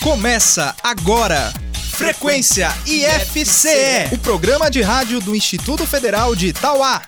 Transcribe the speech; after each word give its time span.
Começa 0.00 0.76
agora. 0.80 1.52
Frequência 1.90 2.68
IFCE, 2.86 4.14
o 4.14 4.18
programa 4.18 4.70
de 4.70 4.80
rádio 4.80 5.18
do 5.18 5.34
Instituto 5.34 5.84
Federal 5.84 6.36
de 6.36 6.48
Itauá. 6.48 7.02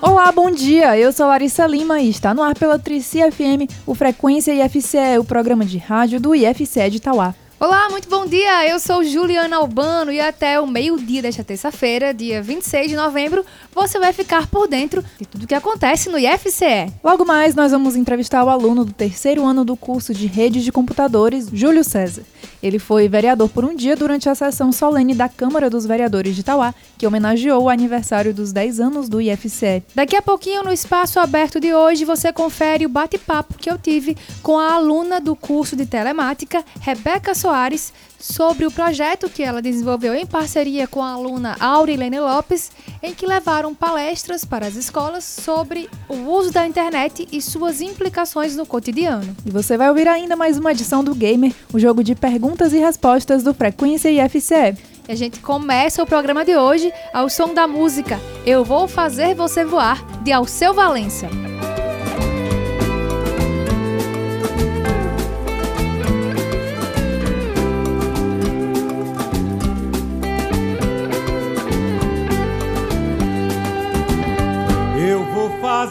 Olá, 0.00 0.32
bom 0.32 0.50
dia. 0.50 0.98
Eu 0.98 1.12
sou 1.12 1.26
Larissa 1.26 1.66
Lima 1.66 2.00
e 2.00 2.08
está 2.08 2.32
no 2.32 2.42
ar 2.42 2.54
pela 2.54 2.78
Trici 2.78 3.18
FM, 3.18 3.70
o 3.86 3.94
Frequência 3.94 4.54
IFCE, 4.64 5.18
o 5.20 5.24
programa 5.24 5.62
de 5.66 5.76
rádio 5.76 6.18
do 6.18 6.34
IFCE 6.34 6.88
de 6.88 6.96
Itauá. 6.96 7.34
Olá, 7.64 7.88
muito 7.88 8.10
bom 8.10 8.26
dia. 8.26 8.68
Eu 8.68 8.78
sou 8.78 9.02
Juliana 9.02 9.56
Albano 9.56 10.12
e 10.12 10.20
até 10.20 10.60
o 10.60 10.66
meio-dia 10.66 11.22
desta 11.22 11.42
terça-feira, 11.42 12.12
dia 12.12 12.42
26 12.42 12.90
de 12.90 12.94
novembro, 12.94 13.42
você 13.74 13.98
vai 13.98 14.12
ficar 14.12 14.46
por 14.48 14.68
dentro 14.68 15.02
de 15.18 15.24
tudo 15.24 15.44
o 15.44 15.46
que 15.46 15.54
acontece 15.54 16.10
no 16.10 16.18
IFCE. 16.18 16.92
Logo 17.02 17.24
mais, 17.24 17.54
nós 17.54 17.72
vamos 17.72 17.96
entrevistar 17.96 18.44
o 18.44 18.50
aluno 18.50 18.84
do 18.84 18.92
terceiro 18.92 19.46
ano 19.46 19.64
do 19.64 19.76
curso 19.76 20.12
de 20.12 20.26
Redes 20.26 20.62
de 20.62 20.70
Computadores, 20.70 21.48
Júlio 21.50 21.82
César. 21.82 22.24
Ele 22.64 22.78
foi 22.78 23.06
vereador 23.08 23.50
por 23.50 23.62
um 23.62 23.76
dia 23.76 23.94
durante 23.94 24.26
a 24.26 24.34
sessão 24.34 24.72
solene 24.72 25.14
da 25.14 25.28
Câmara 25.28 25.68
dos 25.68 25.84
Vereadores 25.84 26.34
de 26.34 26.40
Itauá, 26.40 26.74
que 26.96 27.06
homenageou 27.06 27.64
o 27.64 27.68
aniversário 27.68 28.32
dos 28.32 28.54
10 28.54 28.80
anos 28.80 29.06
do 29.06 29.20
IFCE. 29.20 29.82
Daqui 29.94 30.16
a 30.16 30.22
pouquinho, 30.22 30.64
no 30.64 30.72
espaço 30.72 31.20
aberto 31.20 31.60
de 31.60 31.74
hoje, 31.74 32.06
você 32.06 32.32
confere 32.32 32.86
o 32.86 32.88
bate-papo 32.88 33.58
que 33.58 33.70
eu 33.70 33.76
tive 33.76 34.16
com 34.42 34.58
a 34.58 34.76
aluna 34.76 35.20
do 35.20 35.36
curso 35.36 35.76
de 35.76 35.84
telemática, 35.84 36.64
Rebeca 36.80 37.34
Soares 37.34 37.92
sobre 38.24 38.64
o 38.64 38.70
projeto 38.70 39.28
que 39.28 39.42
ela 39.42 39.60
desenvolveu 39.60 40.14
em 40.14 40.24
parceria 40.24 40.86
com 40.86 41.02
a 41.02 41.12
aluna 41.12 41.56
Aurilene 41.60 42.18
Lopes, 42.18 42.72
em 43.02 43.12
que 43.12 43.26
levaram 43.26 43.74
palestras 43.74 44.46
para 44.46 44.66
as 44.66 44.76
escolas 44.76 45.24
sobre 45.24 45.90
o 46.08 46.14
uso 46.30 46.50
da 46.50 46.66
internet 46.66 47.28
e 47.30 47.42
suas 47.42 47.82
implicações 47.82 48.56
no 48.56 48.64
cotidiano. 48.64 49.36
E 49.44 49.50
você 49.50 49.76
vai 49.76 49.90
ouvir 49.90 50.08
ainda 50.08 50.34
mais 50.36 50.56
uma 50.56 50.72
edição 50.72 51.04
do 51.04 51.14
Gamer, 51.14 51.52
o 51.70 51.78
jogo 51.78 52.02
de 52.02 52.14
perguntas 52.14 52.72
e 52.72 52.78
respostas 52.78 53.42
do 53.42 53.52
Frequência 53.52 54.08
IFCE. 54.08 54.74
E 55.06 55.12
a 55.12 55.14
gente 55.14 55.40
começa 55.40 56.02
o 56.02 56.06
programa 56.06 56.46
de 56.46 56.56
hoje 56.56 56.90
ao 57.12 57.28
som 57.28 57.52
da 57.52 57.68
música 57.68 58.18
Eu 58.46 58.64
Vou 58.64 58.88
Fazer 58.88 59.34
Você 59.34 59.66
Voar, 59.66 60.02
de 60.22 60.32
Alceu 60.32 60.72
Valença. 60.72 61.28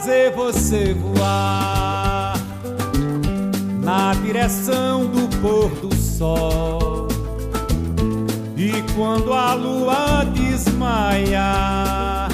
Fazer 0.04 0.32
você 0.32 0.94
voar 0.94 2.34
na 3.82 4.14
direção 4.16 5.06
do 5.06 5.30
pôr 5.38 5.70
do 5.80 5.96
sol. 5.96 7.08
E 8.58 8.84
quando 8.98 9.32
a 9.32 9.54
lua 9.54 10.26
desmaiar, 10.34 12.28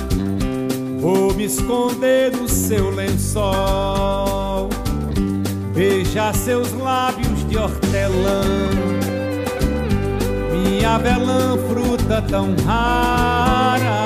vou 0.99 1.31
me 1.35 1.45
esconder 1.45 2.35
no 2.35 2.49
seu 2.49 2.89
lençol. 2.89 4.69
Beija 5.71 6.33
seus 6.33 6.73
lábios 6.73 7.47
de 7.47 7.55
hortelã, 7.55 8.41
minha 10.51 10.95
avelã, 10.95 11.55
fruta 11.69 12.19
tão 12.23 12.55
rara, 12.65 13.98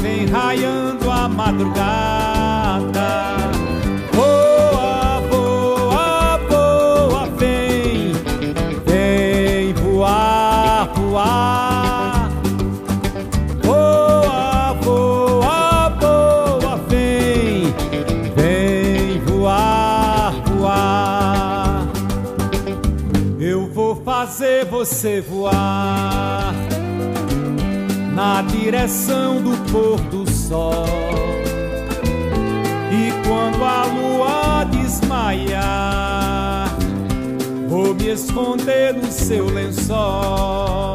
vem 0.00 0.26
raiando 0.26 1.10
a 1.10 1.28
madrugada. 1.28 2.96
Voa, 4.12 5.20
voa, 5.30 6.38
voa, 6.48 7.26
vem, 7.38 8.12
vem 8.84 9.74
voar, 9.74 10.90
voar. 10.94 12.30
Voa, 13.62 14.72
voa, 14.82 15.88
voa, 16.00 16.76
vem, 16.88 17.74
vem 18.34 19.20
voar, 19.20 20.32
voar. 20.46 21.86
Eu 23.38 23.68
vou 23.72 23.96
fazer 23.96 24.64
você 24.66 25.20
voar 25.20 26.65
na 28.16 28.40
direção 28.40 29.42
do 29.42 29.54
pôr 29.70 30.00
do 30.10 30.28
sol. 30.30 30.86
E 32.90 33.12
quando 33.28 33.62
a 33.62 33.84
lua 33.84 34.64
desmaiar, 34.64 35.58
vou 37.68 37.94
me 37.94 38.08
esconder 38.08 38.94
no 38.94 39.12
seu 39.12 39.50
lençol. 39.50 40.94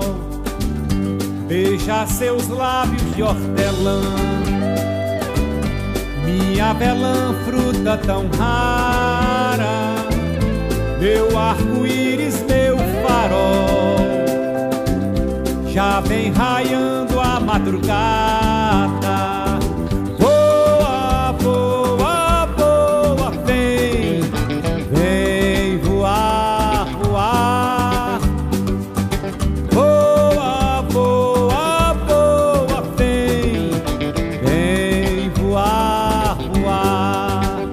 Beija 1.47 2.07
seus 2.07 2.47
lábios 2.47 3.15
de 3.15 3.21
hortelã, 3.21 4.01
minha 6.25 6.73
belã, 6.73 7.35
fruta 7.45 7.99
tão 7.99 8.27
rara, 8.29 9.93
meu 10.99 11.37
arco-íris, 11.37 12.10
madrugada. 17.71 19.59
Voa, 20.19 21.31
voa, 21.39 22.45
voa, 22.57 23.31
vem, 23.45 24.21
vem 24.91 25.77
voar, 25.79 26.85
voar. 27.01 28.19
Voa, 29.71 30.81
voa, 30.89 31.93
voa, 31.93 32.81
vem, 32.97 33.71
vem 34.43 35.29
voar, 35.29 36.37
voar. 36.53 37.69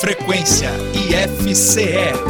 Frequência 0.00 0.70
IFCE 0.94 2.21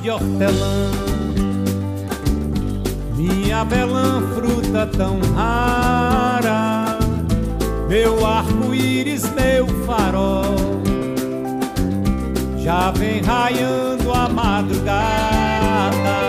de 0.00 0.10
hortelã. 0.10 0.90
Minha 3.16 3.64
belã, 3.64 4.22
fruta 4.34 4.86
tão 4.96 5.18
rara, 5.34 6.98
meu 7.88 8.24
arco-íris, 8.24 9.28
meu 9.32 9.66
farol, 9.84 10.54
já 12.58 12.92
vem 12.92 13.20
raiando 13.22 14.12
a 14.12 14.28
madrugada. 14.28 16.27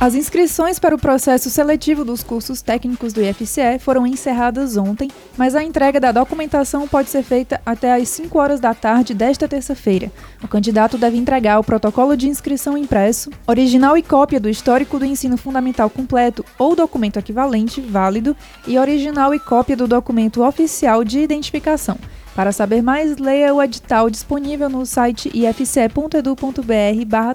As 0.00 0.14
inscrições 0.14 0.78
para 0.78 0.94
o 0.94 0.98
processo 0.98 1.50
seletivo 1.50 2.06
dos 2.06 2.22
cursos 2.22 2.62
técnicos 2.62 3.12
do 3.12 3.20
IFCE 3.20 3.78
foram 3.78 4.06
encerradas 4.06 4.78
ontem, 4.78 5.10
mas 5.36 5.54
a 5.54 5.62
entrega 5.62 6.00
da 6.00 6.10
documentação 6.10 6.88
pode 6.88 7.10
ser 7.10 7.22
feita 7.22 7.60
até 7.66 7.92
às 7.92 8.08
5 8.08 8.38
horas 8.38 8.60
da 8.60 8.72
tarde 8.72 9.12
desta 9.12 9.46
terça-feira. 9.46 10.10
O 10.42 10.48
candidato 10.48 10.96
deve 10.96 11.18
entregar 11.18 11.58
o 11.58 11.62
protocolo 11.62 12.16
de 12.16 12.30
inscrição 12.30 12.78
impresso, 12.78 13.28
original 13.46 13.94
e 13.94 14.02
cópia 14.02 14.40
do 14.40 14.48
histórico 14.48 14.98
do 14.98 15.04
ensino 15.04 15.36
fundamental 15.36 15.90
completo 15.90 16.46
ou 16.58 16.74
documento 16.74 17.18
equivalente 17.18 17.82
válido 17.82 18.34
e 18.66 18.78
original 18.78 19.34
e 19.34 19.38
cópia 19.38 19.76
do 19.76 19.86
documento 19.86 20.42
oficial 20.42 21.04
de 21.04 21.18
identificação. 21.18 21.98
Para 22.34 22.52
saber 22.52 22.80
mais, 22.80 23.18
leia 23.18 23.52
o 23.52 23.62
edital 23.62 24.08
disponível 24.08 24.70
no 24.70 24.86
site 24.86 25.30
ifce.edu.br 25.34 26.64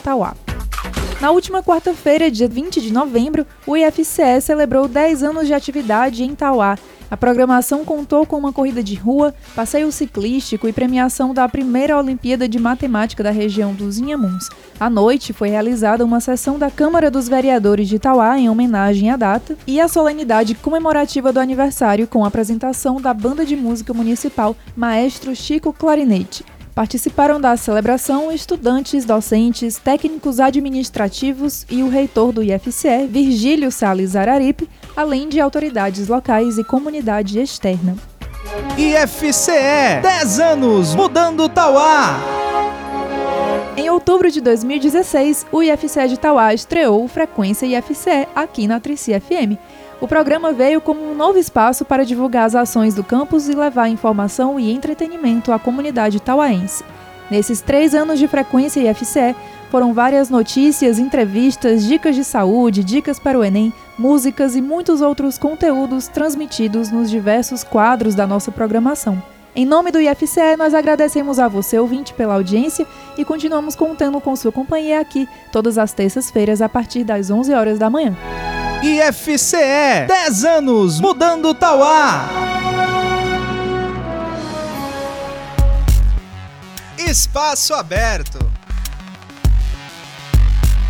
Tauá. 0.03 0.55
Na 1.25 1.31
última 1.31 1.63
quarta-feira, 1.63 2.30
dia 2.30 2.48
20 2.48 2.80
de 2.80 2.94
novembro, 2.94 3.48
o 3.66 3.75
IFCE 3.75 4.39
celebrou 4.39 4.88
10 4.88 5.24
anos 5.24 5.48
de 5.48 5.56
atividade 5.56 6.24
em 6.24 6.36
Tauá. 6.36 6.77
A 7.10 7.18
programação 7.18 7.83
contou 7.83 8.27
com 8.27 8.38
uma 8.38 8.54
corrida 8.54 8.83
de 8.83 8.94
rua, 8.94 9.33
passeio 9.56 9.92
ciclístico 9.92 10.68
e 10.68 10.72
premiação 10.72 11.33
da 11.33 11.50
primeira 11.50 11.98
Olimpíada 11.98 12.48
de 12.48 12.60
Matemática 12.60 13.24
da 13.24 13.31
região 13.31 13.74
dos 13.74 13.98
Inhamuns. 13.98 14.50
À 14.80 14.88
noite 14.88 15.33
foi 15.33 15.50
realizada 15.50 16.06
uma 16.06 16.19
sessão 16.19 16.60
da 16.60 16.69
Câmara 16.69 17.10
dos 17.10 17.27
Vereadores 17.27 17.89
de 17.89 17.98
Tauá 17.98 18.38
em 18.38 18.48
homenagem 18.48 19.10
à 19.10 19.18
data 19.18 19.57
e 19.66 19.81
a 19.81 19.88
solenidade 19.88 20.54
comemorativa 20.54 21.33
do 21.33 21.39
aniversário 21.39 22.07
com 22.07 22.24
a 22.24 22.27
apresentação 22.27 23.01
da 23.01 23.16
Banda 23.16 23.44
de 23.44 23.56
Música 23.56 23.95
Municipal 23.95 24.56
Maestro 24.75 25.36
Chico 25.36 25.74
Clarinete. 25.74 26.45
Participaram 26.75 27.39
da 27.39 27.56
celebração 27.56 28.30
estudantes, 28.30 29.06
docentes, 29.06 29.77
técnicos 29.77 30.42
administrativos 30.42 31.66
e 31.69 31.81
o 31.81 31.88
reitor 31.88 32.33
do 32.33 32.44
IFCE, 32.44 33.07
Virgílio 33.10 33.72
Sales 33.72 34.13
Araripe, 34.13 34.69
além 34.94 35.30
de 35.30 35.39
autoridades 35.39 36.10
locais 36.10 36.57
e 36.57 36.66
comunidade 36.66 37.39
externa. 37.39 37.95
IFCE 38.77 40.01
10 40.01 40.39
anos 40.42 40.94
mudando 40.94 41.48
Tauá. 41.48 42.19
Em 43.77 43.89
outubro 43.89 44.30
de 44.30 44.42
2016, 44.42 45.45
o 45.54 45.63
IFCE 45.63 46.10
de 46.10 46.19
Tauá 46.19 46.54
estreou 46.54 47.06
o 47.06 47.07
Frequência 47.07 47.66
IFCE 47.66 48.27
aqui 48.36 48.68
na 48.68 48.81
Trici 48.81 49.18
FM 49.18 49.56
o 50.01 50.07
programa 50.07 50.51
veio 50.51 50.81
como 50.81 51.01
um 51.01 51.15
novo 51.15 51.38
espaço 51.38 51.86
para 51.86 52.06
divulgar 52.06 52.45
as 52.45 52.56
ações 52.56 52.94
do 52.94 53.03
campus 53.03 53.47
e 53.47 53.53
levar 53.53 53.88
informação 53.88 54.59
e 54.59 54.71
entretenimento 54.71 55.51
à 55.51 55.59
comunidade 55.59 56.19
tauaense. 56.19 56.83
Nesses 57.30 57.62
três 57.62 57.95
anos 57.95 58.19
de 58.19 58.27
frequência 58.27 58.80
IFCE, 58.80 59.36
foram 59.71 59.94
várias 59.94 60.30
notícias, 60.30 61.00
entrevistas, 61.00 61.83
dicas 61.83 62.15
de 62.15 62.24
saúde, 62.24 62.83
dicas 62.83 63.19
para 63.19 63.38
o 63.38 63.44
Enem, 63.44 63.74
músicas 63.97 64.56
e 64.56 64.62
muitos 64.62 65.01
outros 65.01 65.38
conteúdos 65.38 66.07
transmitidos 66.07 66.91
nos 66.91 67.09
diversos 67.09 67.63
quadros 67.63 68.13
da 68.13 68.27
nossa 68.27 68.51
programação. 68.51 69.21
Em 69.56 69.65
nome 69.65 69.89
do 69.89 70.00
IFCE, 70.00 70.57
nós 70.57 70.74
agradecemos 70.74 71.39
a 71.39 71.48
você, 71.48 71.80
ouvinte, 71.80 72.13
pela 72.13 72.33
audiência 72.36 72.86
e 73.18 73.24
continuamos 73.24 73.75
contando 73.75 74.19
com 74.19 74.36
sua 74.36 74.51
companhia 74.51 75.00
aqui 75.00 75.27
todas 75.51 75.77
as 75.77 75.94
terças-feiras 75.94 76.62
a 76.62 76.69
partir 76.69 77.03
das 77.06 77.31
11 77.31 77.53
horas 77.53 77.80
da 77.80 77.89
manhã. 77.89 78.15
IFCE 78.86 80.06
10 80.08 80.46
anos 80.46 81.00
mudando 81.00 81.56
Tauá. 81.56 82.30
Espaço 86.96 87.74
aberto. 87.74 88.38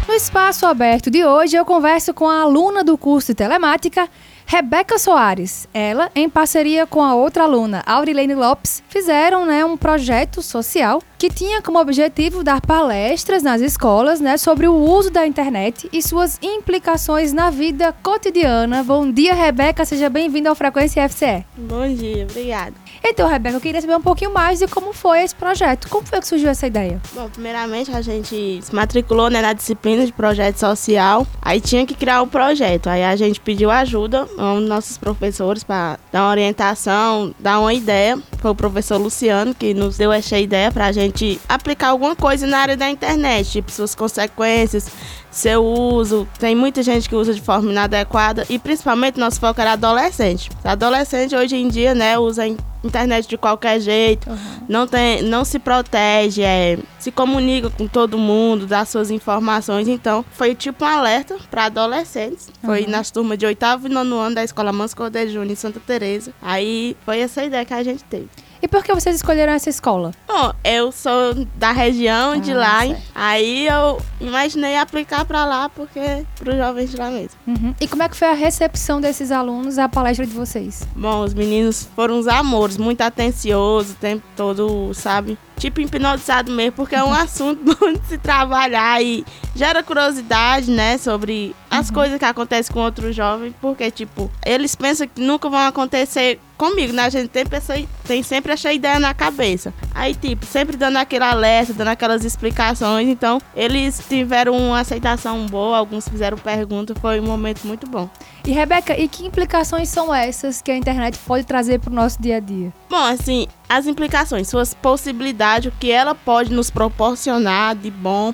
No 0.07 0.13
espaço 0.13 0.67
aberto 0.67 1.09
de 1.09 1.25
hoje, 1.25 1.55
eu 1.55 1.65
converso 1.65 2.13
com 2.13 2.29
a 2.29 2.41
aluna 2.41 2.83
do 2.83 2.95
curso 2.95 3.31
de 3.31 3.35
telemática, 3.35 4.07
Rebeca 4.45 4.99
Soares. 4.99 5.67
Ela, 5.73 6.11
em 6.15 6.29
parceria 6.29 6.85
com 6.85 7.03
a 7.03 7.15
outra 7.15 7.43
aluna, 7.43 7.81
Aurilene 7.87 8.35
Lopes, 8.35 8.83
fizeram 8.87 9.47
né, 9.47 9.65
um 9.65 9.75
projeto 9.75 10.43
social 10.43 11.01
que 11.17 11.27
tinha 11.27 11.59
como 11.59 11.79
objetivo 11.79 12.43
dar 12.43 12.61
palestras 12.61 13.41
nas 13.41 13.61
escolas 13.61 14.21
né, 14.21 14.37
sobre 14.37 14.67
o 14.67 14.75
uso 14.75 15.09
da 15.09 15.25
internet 15.25 15.89
e 15.91 16.03
suas 16.03 16.37
implicações 16.39 17.33
na 17.33 17.49
vida 17.49 17.91
cotidiana. 18.03 18.83
Bom 18.83 19.11
dia, 19.11 19.33
Rebeca. 19.33 19.85
Seja 19.85 20.07
bem-vinda 20.07 20.49
ao 20.49 20.55
Frequência 20.55 21.09
FCE. 21.09 21.43
Bom 21.57 21.87
dia, 21.87 22.27
obrigada. 22.29 22.84
Então, 23.07 23.29
Rebeca, 23.29 23.55
eu 23.55 23.61
queria 23.61 23.79
saber 23.79 23.95
um 23.95 24.01
pouquinho 24.01 24.33
mais 24.33 24.57
de 24.57 24.67
como 24.67 24.91
foi 24.91 25.21
esse 25.21 25.35
projeto. 25.35 25.87
Como 25.89 26.05
foi 26.07 26.19
que 26.19 26.27
surgiu 26.27 26.49
essa 26.49 26.65
ideia? 26.65 26.99
Bom, 27.13 27.29
primeiramente 27.29 27.91
a 27.91 28.01
gente 28.01 28.59
se 28.63 28.73
matriculou 28.73 29.29
né, 29.29 29.41
na 29.41 29.53
disciplina 29.53 30.03
de 30.05 30.11
projeto 30.11 30.57
social. 30.57 31.25
Aí 31.39 31.61
tinha 31.61 31.85
que 31.85 31.93
criar 31.93 32.23
um 32.23 32.27
projeto. 32.27 32.87
Aí 32.87 33.03
a 33.03 33.15
gente 33.15 33.39
pediu 33.39 33.69
ajuda 33.69 34.27
a 34.37 34.55
dos 34.55 34.67
nossos 34.67 34.97
professores 34.97 35.63
para 35.63 35.99
dar 36.11 36.23
uma 36.23 36.31
orientação, 36.31 37.33
dar 37.39 37.59
uma 37.59 37.73
ideia. 37.73 38.17
Foi 38.39 38.49
o 38.49 38.55
professor 38.55 38.97
Luciano 38.97 39.53
que 39.53 39.73
nos 39.73 39.97
deu 39.97 40.11
essa 40.11 40.39
ideia 40.39 40.71
para 40.71 40.87
a 40.87 40.91
gente 40.91 41.39
aplicar 41.47 41.89
alguma 41.89 42.15
coisa 42.15 42.47
na 42.47 42.57
área 42.57 42.75
da 42.75 42.89
internet, 42.89 43.51
tipo 43.51 43.71
suas 43.71 43.93
consequências, 43.93 44.89
seu 45.35 45.63
uso. 45.65 46.25
Tem 46.39 46.55
muita 46.55 46.81
gente 46.81 47.09
que 47.09 47.15
usa 47.15 47.33
de 47.33 47.41
forma 47.41 47.69
inadequada 47.69 48.45
e 48.49 48.57
principalmente 48.57 49.19
nosso 49.19 49.39
foco 49.39 49.59
era 49.59 49.73
adolescente. 49.73 50.49
Adolescente 50.63 51.35
hoje 51.35 51.57
em 51.57 51.67
dia, 51.67 51.93
né, 51.93 52.17
usa 52.17 52.47
internet 52.83 53.27
de 53.27 53.37
qualquer 53.37 53.79
jeito, 53.79 54.29
uhum. 54.29 54.37
não, 54.69 54.87
tem, 54.87 55.21
não 55.23 55.43
se 55.43 55.59
protege, 55.59 56.41
é, 56.41 56.77
se 56.99 57.11
comunica 57.11 57.69
com 57.69 57.87
todo 57.87 58.17
mundo, 58.17 58.65
dá 58.65 58.85
suas 58.85 59.11
informações. 59.11 59.87
Então, 59.87 60.23
foi 60.31 60.55
tipo 60.55 60.85
um 60.85 60.87
alerta 60.87 61.35
para 61.49 61.65
adolescentes. 61.65 62.47
Uhum. 62.47 62.69
Foi 62.69 62.87
nas 62.87 63.11
turmas 63.11 63.37
de 63.37 63.45
oitavo 63.45 63.87
e 63.87 63.89
nono 63.89 64.17
ano 64.17 64.35
da 64.35 64.43
Escola 64.43 64.71
Manso 64.71 64.95
Cordeiro 64.95 65.31
Júnior 65.31 65.51
em 65.51 65.55
Santa 65.55 65.79
Teresa. 65.79 66.31
Aí 66.41 66.95
foi 67.03 67.19
essa 67.19 67.43
ideia 67.43 67.65
que 67.65 67.73
a 67.73 67.83
gente 67.83 68.03
teve. 68.03 68.29
E 68.65 68.67
por 68.67 68.83
que 68.83 68.91
vocês 68.95 69.17
escolheram 69.17 69.53
essa 69.53 69.69
escola? 69.69 70.11
Bom, 70.27 70.51
eu 70.63 70.91
sou 70.91 71.35
da 71.55 71.71
região 71.71 72.31
ah, 72.31 72.37
de 72.37 72.51
lá, 72.51 72.79
certo. 72.79 73.03
aí 73.13 73.67
eu 73.67 74.01
imaginei 74.19 74.75
aplicar 74.75 75.23
para 75.23 75.45
lá 75.45 75.69
porque 75.69 76.25
para 76.39 76.49
os 76.49 76.57
jovens 76.57 76.89
de 76.89 76.97
lá 76.97 77.11
mesmo. 77.11 77.37
Uhum. 77.45 77.75
E 77.79 77.87
como 77.87 78.01
é 78.01 78.09
que 78.09 78.17
foi 78.17 78.27
a 78.27 78.33
recepção 78.33 78.99
desses 78.99 79.31
alunos 79.31 79.77
à 79.77 79.87
palestra 79.87 80.25
de 80.25 80.33
vocês? 80.33 80.81
Bom, 80.95 81.23
os 81.23 81.35
meninos 81.35 81.87
foram 81.95 82.17
uns 82.17 82.27
amores, 82.27 82.75
muito 82.75 83.01
atenciosos 83.01 83.91
o 83.91 83.95
tempo 83.97 84.23
todo, 84.35 84.91
sabe? 84.95 85.37
Tipo 85.57 85.81
hipnotizado 85.81 86.51
mesmo, 86.51 86.73
porque 86.73 86.95
é 86.95 87.03
um 87.03 87.13
assunto 87.13 87.61
bom 87.79 87.93
de 87.93 88.05
se 88.07 88.17
trabalhar 88.17 89.01
e 89.01 89.25
gera 89.55 89.81
curiosidade, 89.81 90.69
né, 90.69 90.97
sobre 90.97 91.55
as 91.69 91.87
uhum. 91.87 91.95
coisas 91.95 92.19
que 92.19 92.25
acontecem 92.25 92.73
com 92.73 92.81
outros 92.81 93.15
jovens, 93.15 93.53
porque, 93.61 93.89
tipo, 93.89 94.29
eles 94.45 94.75
pensam 94.75 95.07
que 95.07 95.21
nunca 95.21 95.49
vão 95.49 95.59
acontecer 95.59 96.39
comigo, 96.57 96.93
né? 96.93 97.03
A 97.03 97.09
gente 97.09 97.29
tem, 97.29 97.45
pessoa, 97.45 97.77
tem 98.05 98.21
sempre 98.23 98.51
essa 98.51 98.71
ideia 98.71 98.99
na 98.99 99.13
cabeça. 99.13 99.73
Aí, 99.95 100.13
tipo, 100.13 100.45
sempre 100.45 100.75
dando 100.75 100.97
aquele 100.97 101.23
alerta, 101.23 101.73
dando 101.73 101.87
aquelas 101.87 102.25
explicações. 102.25 103.07
Então, 103.07 103.39
eles 103.55 104.03
tiveram 104.09 104.55
uma 104.55 104.81
aceitação 104.81 105.45
boa, 105.45 105.77
alguns 105.77 106.05
fizeram 106.05 106.37
perguntas, 106.37 106.97
foi 106.99 107.21
um 107.21 107.23
momento 107.23 107.65
muito 107.65 107.89
bom. 107.89 108.09
E, 108.45 108.51
Rebeca, 108.51 108.99
e 108.99 109.07
que 109.07 109.25
implicações 109.25 109.87
são 109.87 110.13
essas 110.13 110.61
que 110.61 110.69
a 110.69 110.75
internet 110.75 111.17
pode 111.19 111.45
trazer 111.45 111.79
para 111.79 111.89
o 111.89 111.95
nosso 111.95 112.21
dia 112.21 112.35
a 112.35 112.39
dia? 112.41 112.73
Bom, 112.89 113.05
assim, 113.05 113.47
as 113.69 113.87
implicações, 113.87 114.49
suas 114.49 114.73
possibilidades, 114.73 115.71
o 115.71 115.77
que 115.79 115.89
ela 115.89 116.13
pode 116.13 116.53
nos 116.53 116.69
proporcionar 116.69 117.73
de 117.73 117.89
bom 117.89 118.33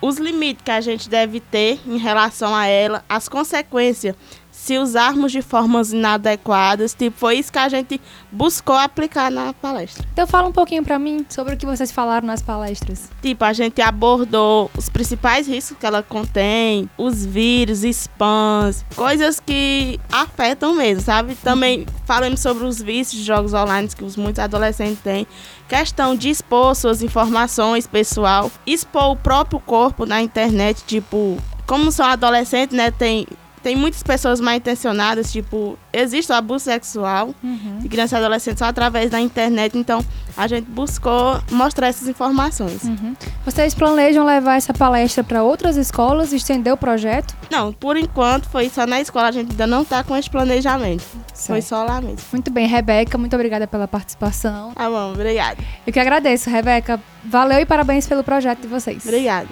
os 0.00 0.16
limites 0.16 0.62
que 0.64 0.70
a 0.70 0.80
gente 0.80 1.08
deve 1.08 1.38
ter 1.38 1.78
em 1.86 1.98
relação 1.98 2.54
a 2.54 2.66
ela, 2.66 3.04
as 3.08 3.28
consequências 3.28 4.16
se 4.58 4.76
usarmos 4.76 5.30
de 5.30 5.40
formas 5.40 5.92
inadequadas, 5.92 6.92
tipo, 6.92 7.16
foi 7.16 7.36
isso 7.36 7.50
que 7.50 7.58
a 7.58 7.68
gente 7.68 8.00
buscou 8.30 8.74
aplicar 8.74 9.30
na 9.30 9.52
palestra. 9.54 10.04
Então 10.12 10.26
fala 10.26 10.48
um 10.48 10.52
pouquinho 10.52 10.84
para 10.84 10.98
mim 10.98 11.24
sobre 11.28 11.54
o 11.54 11.56
que 11.56 11.64
vocês 11.64 11.92
falaram 11.92 12.26
nas 12.26 12.42
palestras. 12.42 13.08
Tipo, 13.22 13.44
a 13.44 13.52
gente 13.52 13.80
abordou 13.80 14.68
os 14.76 14.88
principais 14.88 15.46
riscos 15.46 15.78
que 15.78 15.86
ela 15.86 16.02
contém, 16.02 16.90
os 16.98 17.24
vírus, 17.24 17.84
spams, 17.84 18.84
coisas 18.96 19.38
que 19.38 19.98
afetam 20.10 20.74
mesmo, 20.74 21.02
sabe? 21.02 21.36
Também 21.36 21.86
falamos 22.04 22.40
sobre 22.40 22.64
os 22.64 22.82
vícios 22.82 23.20
de 23.20 23.26
jogos 23.26 23.54
online 23.54 23.88
que 23.88 24.04
os 24.04 24.16
muitos 24.16 24.40
adolescentes 24.40 24.98
têm, 25.02 25.24
questão 25.68 26.16
de 26.16 26.30
expor 26.30 26.74
suas 26.74 27.00
informações 27.00 27.86
pessoal, 27.86 28.50
expor 28.66 29.12
o 29.12 29.16
próprio 29.16 29.60
corpo 29.60 30.04
na 30.04 30.20
internet, 30.20 30.82
tipo, 30.84 31.38
como 31.64 31.92
são 31.92 32.04
adolescentes, 32.04 32.76
né, 32.76 32.90
tem 32.90 33.24
tem 33.68 33.76
muitas 33.76 34.02
pessoas 34.02 34.40
mal 34.40 34.54
intencionadas, 34.54 35.30
tipo, 35.30 35.78
existe 35.92 36.32
o 36.32 36.34
abuso 36.34 36.64
sexual 36.64 37.34
uhum. 37.44 37.80
de 37.80 37.86
crianças 37.86 38.12
e 38.12 38.16
adolescentes 38.16 38.58
só 38.60 38.64
através 38.64 39.10
da 39.10 39.20
internet, 39.20 39.76
então 39.76 40.02
a 40.34 40.46
gente 40.46 40.64
buscou 40.64 41.38
mostrar 41.50 41.88
essas 41.88 42.08
informações. 42.08 42.84
Uhum. 42.84 43.14
Vocês 43.44 43.74
planejam 43.74 44.24
levar 44.24 44.56
essa 44.56 44.72
palestra 44.72 45.22
para 45.22 45.42
outras 45.42 45.76
escolas, 45.76 46.32
estender 46.32 46.72
o 46.72 46.78
projeto? 46.78 47.36
Não, 47.50 47.70
por 47.70 47.98
enquanto 47.98 48.48
foi 48.48 48.70
só 48.70 48.86
na 48.86 49.02
escola, 49.02 49.28
a 49.28 49.32
gente 49.32 49.50
ainda 49.50 49.66
não 49.66 49.82
está 49.82 50.02
com 50.02 50.16
esse 50.16 50.30
planejamento. 50.30 51.04
Certo. 51.34 51.48
Foi 51.48 51.60
só 51.60 51.84
lá 51.84 52.00
mesmo. 52.00 52.20
Muito 52.32 52.50
bem, 52.50 52.66
Rebeca, 52.66 53.18
muito 53.18 53.36
obrigada 53.36 53.66
pela 53.66 53.86
participação. 53.86 54.72
Tá 54.72 54.88
bom, 54.88 55.12
obrigada. 55.12 55.58
Eu 55.86 55.92
que 55.92 56.00
agradeço, 56.00 56.48
Rebeca. 56.48 56.98
Valeu 57.22 57.60
e 57.60 57.66
parabéns 57.66 58.06
pelo 58.06 58.24
projeto 58.24 58.62
de 58.62 58.68
vocês. 58.68 59.04
Obrigada. 59.04 59.46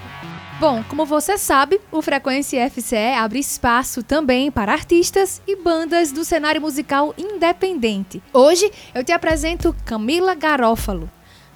Bom, 0.58 0.82
como 0.88 1.04
você 1.04 1.36
sabe, 1.36 1.78
o 1.92 2.00
Frequência 2.00 2.70
FCE 2.70 3.14
abre 3.18 3.38
espaço 3.38 4.02
também 4.02 4.50
para 4.50 4.72
artistas 4.72 5.42
e 5.46 5.54
bandas 5.54 6.10
do 6.10 6.24
cenário 6.24 6.62
musical 6.62 7.12
independente. 7.18 8.22
Hoje 8.32 8.72
eu 8.94 9.04
te 9.04 9.12
apresento 9.12 9.76
Camila 9.84 10.34
Garófalo. 10.34 11.10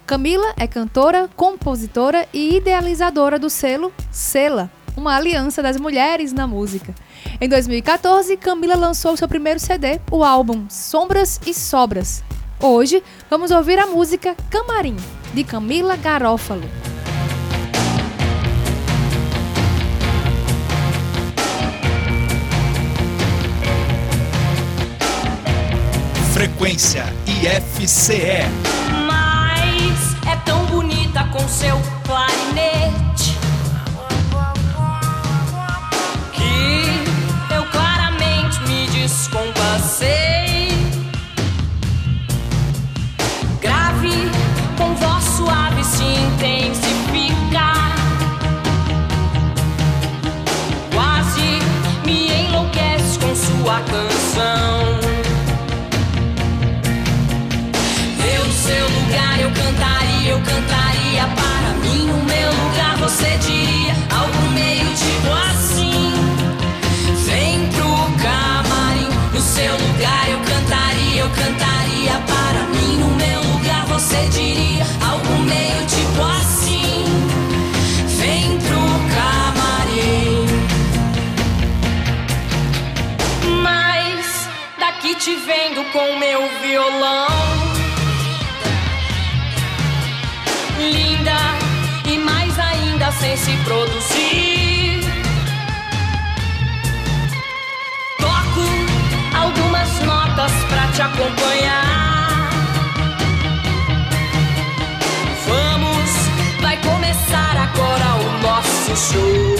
Camila 0.05 0.53
é 0.55 0.67
cantora, 0.67 1.27
compositora 1.35 2.27
e 2.31 2.57
idealizadora 2.57 3.39
do 3.39 3.49
selo 3.49 3.91
Sela, 4.11 4.69
uma 4.95 5.15
aliança 5.15 5.63
das 5.63 5.77
mulheres 5.77 6.31
na 6.31 6.45
música. 6.45 6.93
Em 7.39 7.49
2014, 7.49 8.37
Camila 8.37 8.75
lançou 8.75 9.17
seu 9.17 9.27
primeiro 9.27 9.59
CD, 9.59 9.99
o 10.11 10.23
álbum 10.23 10.67
Sombras 10.69 11.41
e 11.47 11.55
Sobras. 11.55 12.23
Hoje 12.59 13.01
vamos 13.31 13.49
ouvir 13.49 13.79
a 13.79 13.87
música 13.87 14.35
Camarim, 14.51 14.95
de 15.33 15.43
Camila 15.43 15.95
Garófalo. 15.95 16.69
Frequência 26.41 27.05
IFCE. 27.27 28.49
Mas 29.05 30.15
é 30.27 30.35
tão 30.37 30.65
bonita 30.65 31.23
com 31.25 31.47
seu 31.47 31.79
clarinete 32.03 33.37
que 36.33 37.53
eu 37.53 37.63
claramente 37.65 38.59
me 38.61 38.87
descompassei. 38.87 39.60
Você 63.01 63.35
diria 63.37 63.93
algo 64.15 64.49
meio 64.53 64.85
tipo 64.93 65.31
assim. 65.49 66.13
Vem 67.25 67.67
pro 67.69 67.89
camarim, 68.21 69.09
no 69.33 69.41
seu 69.41 69.73
lugar 69.73 70.29
eu 70.29 70.39
cantaria, 70.41 71.21
eu 71.21 71.29
cantaria 71.29 72.13
para 72.27 72.63
mim 72.67 72.97
no 72.97 73.09
meu 73.15 73.41
lugar 73.53 73.85
você 73.87 74.27
diria 74.27 74.85
algo 75.09 75.33
meio 75.39 75.85
tipo 75.87 76.21
assim. 76.39 77.05
Vem 78.19 78.59
pro 78.59 78.83
camarim. 79.15 80.45
Mas 83.63 84.47
daqui 84.79 85.15
te 85.15 85.35
vendo 85.37 85.83
com 85.91 86.19
meu 86.19 86.47
violão. 86.61 87.60
Sem 93.21 93.37
se 93.37 93.55
produzir. 93.63 95.01
Toco 98.17 98.65
algumas 99.37 99.99
notas 99.99 100.51
pra 100.67 100.87
te 100.87 101.01
acompanhar. 101.03 102.49
Vamos, 105.47 106.09
vai 106.61 106.77
começar 106.77 107.57
agora 107.57 108.15
o 108.15 108.41
nosso 108.41 109.13
show. 109.13 109.50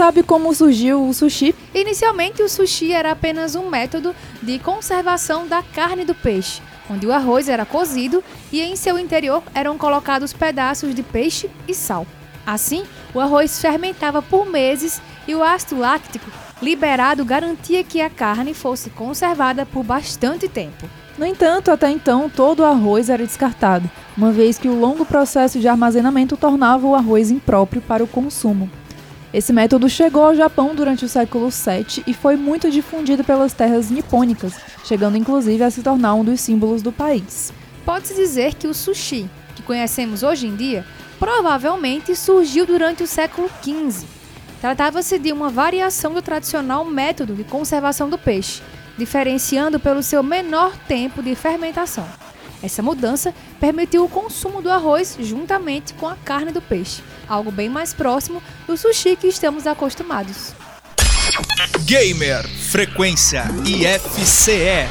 Sabe 0.00 0.22
como 0.22 0.54
surgiu 0.54 1.06
o 1.06 1.12
sushi? 1.12 1.54
Inicialmente, 1.74 2.42
o 2.42 2.48
sushi 2.48 2.90
era 2.90 3.12
apenas 3.12 3.54
um 3.54 3.68
método 3.68 4.16
de 4.42 4.58
conservação 4.58 5.46
da 5.46 5.62
carne 5.62 6.06
do 6.06 6.14
peixe, 6.14 6.62
onde 6.88 7.06
o 7.06 7.12
arroz 7.12 7.50
era 7.50 7.66
cozido 7.66 8.24
e 8.50 8.62
em 8.62 8.76
seu 8.76 8.98
interior 8.98 9.42
eram 9.54 9.76
colocados 9.76 10.32
pedaços 10.32 10.94
de 10.94 11.02
peixe 11.02 11.50
e 11.68 11.74
sal. 11.74 12.06
Assim, 12.46 12.84
o 13.12 13.20
arroz 13.20 13.60
fermentava 13.60 14.22
por 14.22 14.46
meses 14.46 15.02
e 15.28 15.34
o 15.34 15.44
ácido 15.44 15.78
láctico 15.78 16.30
liberado 16.62 17.22
garantia 17.22 17.84
que 17.84 18.00
a 18.00 18.08
carne 18.08 18.54
fosse 18.54 18.88
conservada 18.88 19.66
por 19.66 19.84
bastante 19.84 20.48
tempo. 20.48 20.88
No 21.18 21.26
entanto, 21.26 21.70
até 21.70 21.90
então, 21.90 22.30
todo 22.30 22.60
o 22.60 22.64
arroz 22.64 23.10
era 23.10 23.26
descartado, 23.26 23.90
uma 24.16 24.32
vez 24.32 24.56
que 24.56 24.66
o 24.66 24.80
longo 24.80 25.04
processo 25.04 25.60
de 25.60 25.68
armazenamento 25.68 26.38
tornava 26.38 26.86
o 26.86 26.94
arroz 26.94 27.30
impróprio 27.30 27.82
para 27.82 28.02
o 28.02 28.08
consumo. 28.08 28.79
Esse 29.32 29.52
método 29.52 29.88
chegou 29.88 30.24
ao 30.24 30.34
Japão 30.34 30.74
durante 30.74 31.04
o 31.04 31.08
século 31.08 31.50
VII 31.50 32.02
e 32.04 32.12
foi 32.12 32.34
muito 32.34 32.68
difundido 32.68 33.22
pelas 33.22 33.52
terras 33.52 33.88
nipônicas, 33.88 34.54
chegando 34.84 35.16
inclusive 35.16 35.62
a 35.62 35.70
se 35.70 35.82
tornar 35.82 36.14
um 36.14 36.24
dos 36.24 36.40
símbolos 36.40 36.82
do 36.82 36.90
país. 36.90 37.52
Pode-se 37.84 38.14
dizer 38.14 38.54
que 38.54 38.66
o 38.66 38.74
sushi, 38.74 39.30
que 39.54 39.62
conhecemos 39.62 40.24
hoje 40.24 40.48
em 40.48 40.56
dia, 40.56 40.84
provavelmente 41.18 42.16
surgiu 42.16 42.66
durante 42.66 43.04
o 43.04 43.06
século 43.06 43.48
XV. 43.62 44.04
Tratava-se 44.60 45.16
de 45.16 45.32
uma 45.32 45.48
variação 45.48 46.12
do 46.12 46.20
tradicional 46.20 46.84
método 46.84 47.32
de 47.32 47.44
conservação 47.44 48.10
do 48.10 48.18
peixe, 48.18 48.60
diferenciando 48.98 49.78
pelo 49.78 50.02
seu 50.02 50.24
menor 50.24 50.76
tempo 50.88 51.22
de 51.22 51.36
fermentação. 51.36 52.06
Essa 52.62 52.82
mudança 52.82 53.34
permitiu 53.58 54.04
o 54.04 54.08
consumo 54.08 54.60
do 54.60 54.70
arroz 54.70 55.16
juntamente 55.20 55.94
com 55.94 56.06
a 56.06 56.16
carne 56.16 56.52
do 56.52 56.60
peixe, 56.60 57.02
algo 57.28 57.50
bem 57.50 57.68
mais 57.68 57.94
próximo 57.94 58.42
do 58.66 58.76
sushi 58.76 59.16
que 59.16 59.26
estamos 59.26 59.66
acostumados. 59.66 60.52
Gamer 61.84 62.46
Frequência 62.48 63.44
IFCE. 63.64 64.88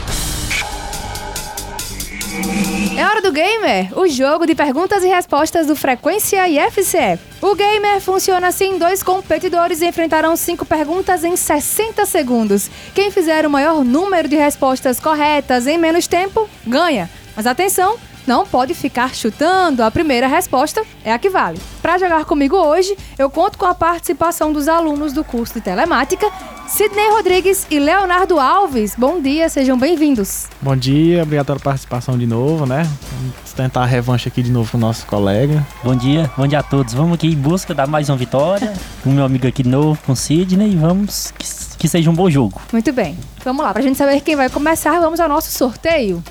É 2.98 3.06
hora 3.06 3.22
do 3.22 3.32
Gamer, 3.32 3.98
o 3.98 4.08
jogo 4.08 4.46
de 4.46 4.54
perguntas 4.54 5.04
e 5.04 5.08
respostas 5.08 5.68
do 5.68 5.76
Frequência 5.76 6.48
e 6.50 6.60
FCE. 6.70 7.20
O 7.42 7.56
Gamer 7.56 8.02
funciona 8.02 8.48
assim: 8.48 8.78
dois 8.78 9.02
competidores 9.02 9.82
enfrentarão 9.82 10.36
cinco 10.36 10.66
perguntas 10.66 11.24
em 11.24 11.38
60 11.38 12.06
segundos. 12.06 12.70
Quem 12.94 13.10
fizer 13.10 13.46
o 13.46 13.50
maior 13.50 13.86
número 13.86 14.28
de 14.28 14.36
respostas 14.36 15.00
corretas 15.00 15.66
em 15.66 15.78
menos 15.78 16.08
tempo, 16.08 16.50
ganha. 16.68 17.10
Mas 17.40 17.48
atenção, 17.48 17.96
não 18.28 18.46
pode 18.46 18.74
ficar 18.74 19.16
chutando. 19.16 19.82
A 19.82 19.90
primeira 19.90 20.28
resposta 20.28 20.84
é 21.06 21.14
a 21.14 21.18
que 21.18 21.30
vale. 21.30 21.58
Para 21.82 21.98
jogar 21.98 22.26
comigo 22.26 22.58
hoje, 22.58 22.98
eu 23.18 23.30
conto 23.30 23.58
com 23.58 23.66
a 23.66 23.74
participação 23.74 24.52
dos 24.52 24.68
alunos 24.68 25.14
do 25.14 25.24
curso 25.24 25.54
de 25.54 25.62
telemática, 25.62 26.30
Sidney 26.68 27.12
Rodrigues 27.12 27.66
e 27.72 27.80
Leonardo 27.80 28.38
Alves. 28.42 28.94
Bom 28.98 29.22
dia, 29.22 29.48
sejam 29.48 29.78
bem-vindos. 29.78 30.48
Bom 30.62 30.76
dia, 30.76 31.24
obrigado 31.24 31.46
pela 31.46 31.60
participação 31.62 32.18
de 32.18 32.28
novo, 32.28 32.66
né? 32.66 32.84
Vamos 33.14 33.54
tentar 33.56 33.84
a 33.84 33.86
revanche 33.86 34.28
aqui 34.28 34.44
de 34.44 34.52
novo 34.52 34.72
com 34.72 34.78
o 34.78 34.82
nosso 34.82 35.06
colega. 35.06 35.66
Bom 35.82 35.96
dia, 35.96 36.30
bom 36.36 36.46
dia 36.46 36.60
a 36.60 36.64
todos. 36.64 36.94
Vamos 36.94 37.14
aqui 37.14 37.28
em 37.28 37.38
busca 37.38 37.74
da 37.74 37.88
mais 37.88 38.10
uma 38.10 38.18
vitória. 38.18 38.74
o 39.06 39.10
meu 39.12 39.24
amigo 39.24 39.48
aqui 39.48 39.64
de 39.64 39.70
novo 39.70 39.98
com 40.06 40.12
o 40.12 40.16
Sidney 40.16 40.74
e 40.74 40.76
vamos 40.76 41.32
que, 41.38 41.48
que 41.78 41.88
seja 41.88 42.10
um 42.10 42.14
bom 42.14 42.30
jogo. 42.30 42.60
Muito 42.74 42.92
bem. 42.92 43.18
Vamos 43.46 43.64
lá, 43.64 43.72
pra 43.72 43.82
gente 43.82 43.98
saber 43.98 44.20
quem 44.20 44.36
vai 44.36 44.50
começar, 44.50 45.00
vamos 45.00 45.22
ao 45.22 45.30
nosso 45.30 45.50
sorteio. 45.52 46.22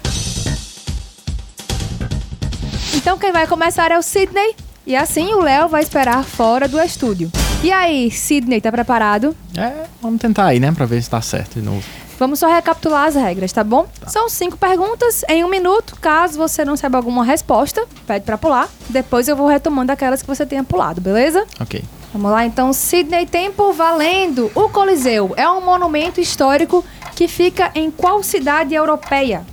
Então 2.95 3.19
quem 3.19 3.33
vai 3.33 3.47
começar 3.47 3.91
é 3.91 3.99
o 3.99 4.03
Sidney. 4.03 4.55
E 4.87 4.97
assim 4.97 5.35
o 5.35 5.41
Léo 5.41 5.69
vai 5.69 5.83
esperar 5.83 6.25
fora 6.25 6.67
do 6.67 6.81
estúdio. 6.81 7.31
E 7.63 7.71
aí, 7.71 8.11
Sidney, 8.11 8.61
tá 8.61 8.73
preparado? 8.73 9.37
É, 9.57 9.85
vamos 10.01 10.21
tentar 10.21 10.47
aí, 10.47 10.59
né? 10.59 10.73
Pra 10.73 10.87
ver 10.87 11.03
se 11.03 11.11
tá 11.11 11.21
certo 11.21 11.61
de 11.61 11.63
novo. 11.63 11.83
Vamos 12.19 12.39
só 12.39 12.49
recapitular 12.49 13.07
as 13.07 13.15
regras, 13.15 13.53
tá 13.53 13.63
bom? 13.63 13.87
São 14.07 14.29
cinco 14.29 14.57
perguntas 14.57 15.25
em 15.29 15.45
um 15.45 15.49
minuto. 15.49 15.95
Caso 16.01 16.37
você 16.37 16.65
não 16.65 16.77
saiba 16.77 16.99
alguma 16.99 17.25
resposta, 17.25 17.87
pede 18.07 18.25
pra 18.25 18.37
pular. 18.39 18.69
Depois 18.89 19.29
eu 19.29 19.37
vou 19.37 19.47
retomando 19.47 19.93
aquelas 19.93 20.21
que 20.21 20.27
você 20.27 20.45
tenha 20.45 20.65
pulado, 20.65 21.01
beleza? 21.01 21.47
Ok. 21.61 21.85
Vamos 22.13 22.31
lá, 22.33 22.45
então, 22.45 22.73
Sidney 22.73 23.27
Tempo 23.27 23.73
valendo. 23.73 24.51
O 24.55 24.69
Coliseu 24.69 25.35
é 25.37 25.49
um 25.49 25.61
monumento 25.61 26.21
histórico 26.21 26.85
que 27.15 27.29
fica 27.29 27.71
em 27.75 27.91
qual 27.91 28.23
cidade 28.23 28.75
europeia? 28.75 29.45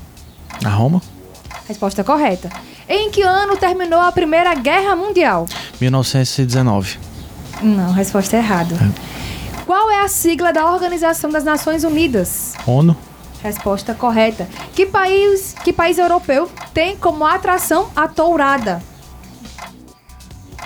A 0.63 0.69
Roma? 0.69 1.01
Resposta 1.67 2.03
correta. 2.03 2.49
Em 2.87 3.09
que 3.09 3.21
ano 3.23 3.57
terminou 3.57 3.99
a 3.99 4.11
Primeira 4.11 4.53
Guerra 4.53 4.95
Mundial? 4.95 5.47
1919. 5.81 6.99
Não, 7.61 7.91
resposta 7.91 8.37
errada. 8.37 8.75
Qual 9.65 9.89
é 9.89 10.03
a 10.03 10.07
sigla 10.07 10.53
da 10.53 10.71
Organização 10.71 11.29
das 11.31 11.43
Nações 11.43 11.83
Unidas? 11.83 12.53
ONU? 12.67 12.95
Resposta 13.41 13.93
correta. 13.95 14.47
Que 14.75 14.85
país, 14.85 15.55
que 15.63 15.73
país 15.73 15.97
europeu 15.97 16.49
tem 16.73 16.95
como 16.95 17.25
atração 17.25 17.89
a 17.95 18.07
tourada? 18.07 18.81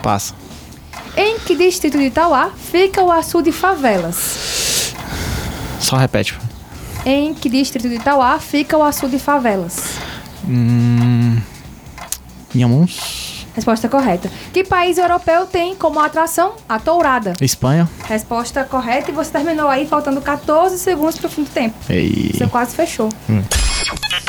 Passa. 0.02 0.34
Em 1.16 1.40
que 1.40 1.56
distrito 1.56 1.98
de 1.98 2.06
Itauá 2.06 2.52
fica 2.56 3.02
o 3.04 3.12
açude 3.12 3.52
Favelas? 3.52 4.94
Só 5.80 5.96
repete. 5.98 6.38
Em 7.06 7.34
que 7.34 7.50
distrito 7.50 7.88
de 7.88 7.96
Itauá 7.96 8.40
fica 8.40 8.78
o 8.78 8.84
açude 8.84 9.20
Favelas? 9.20 9.98
Hum. 10.48 11.38
Inhamuns? 12.54 13.46
Resposta 13.56 13.90
correta. 13.90 14.30
Que 14.54 14.64
país 14.64 14.98
europeu 14.98 15.46
tem 15.46 15.76
como 15.76 16.00
atração 16.00 16.54
a 16.68 16.80
tourada? 16.80 17.34
Espanha? 17.42 17.90
Resposta 18.06 18.64
correta 18.64 19.12
e 19.12 19.14
você 19.14 19.32
terminou 19.32 19.68
aí 19.68 19.86
faltando 19.88 20.22
14 20.22 20.78
segundos 20.78 21.18
pro 21.18 21.30
fim 21.30 21.44
do 21.44 21.50
tempo. 21.50 21.76
Ei. 21.90 22.32
Você 22.34 22.48
quase 22.48 22.76
fechou. 22.76 23.10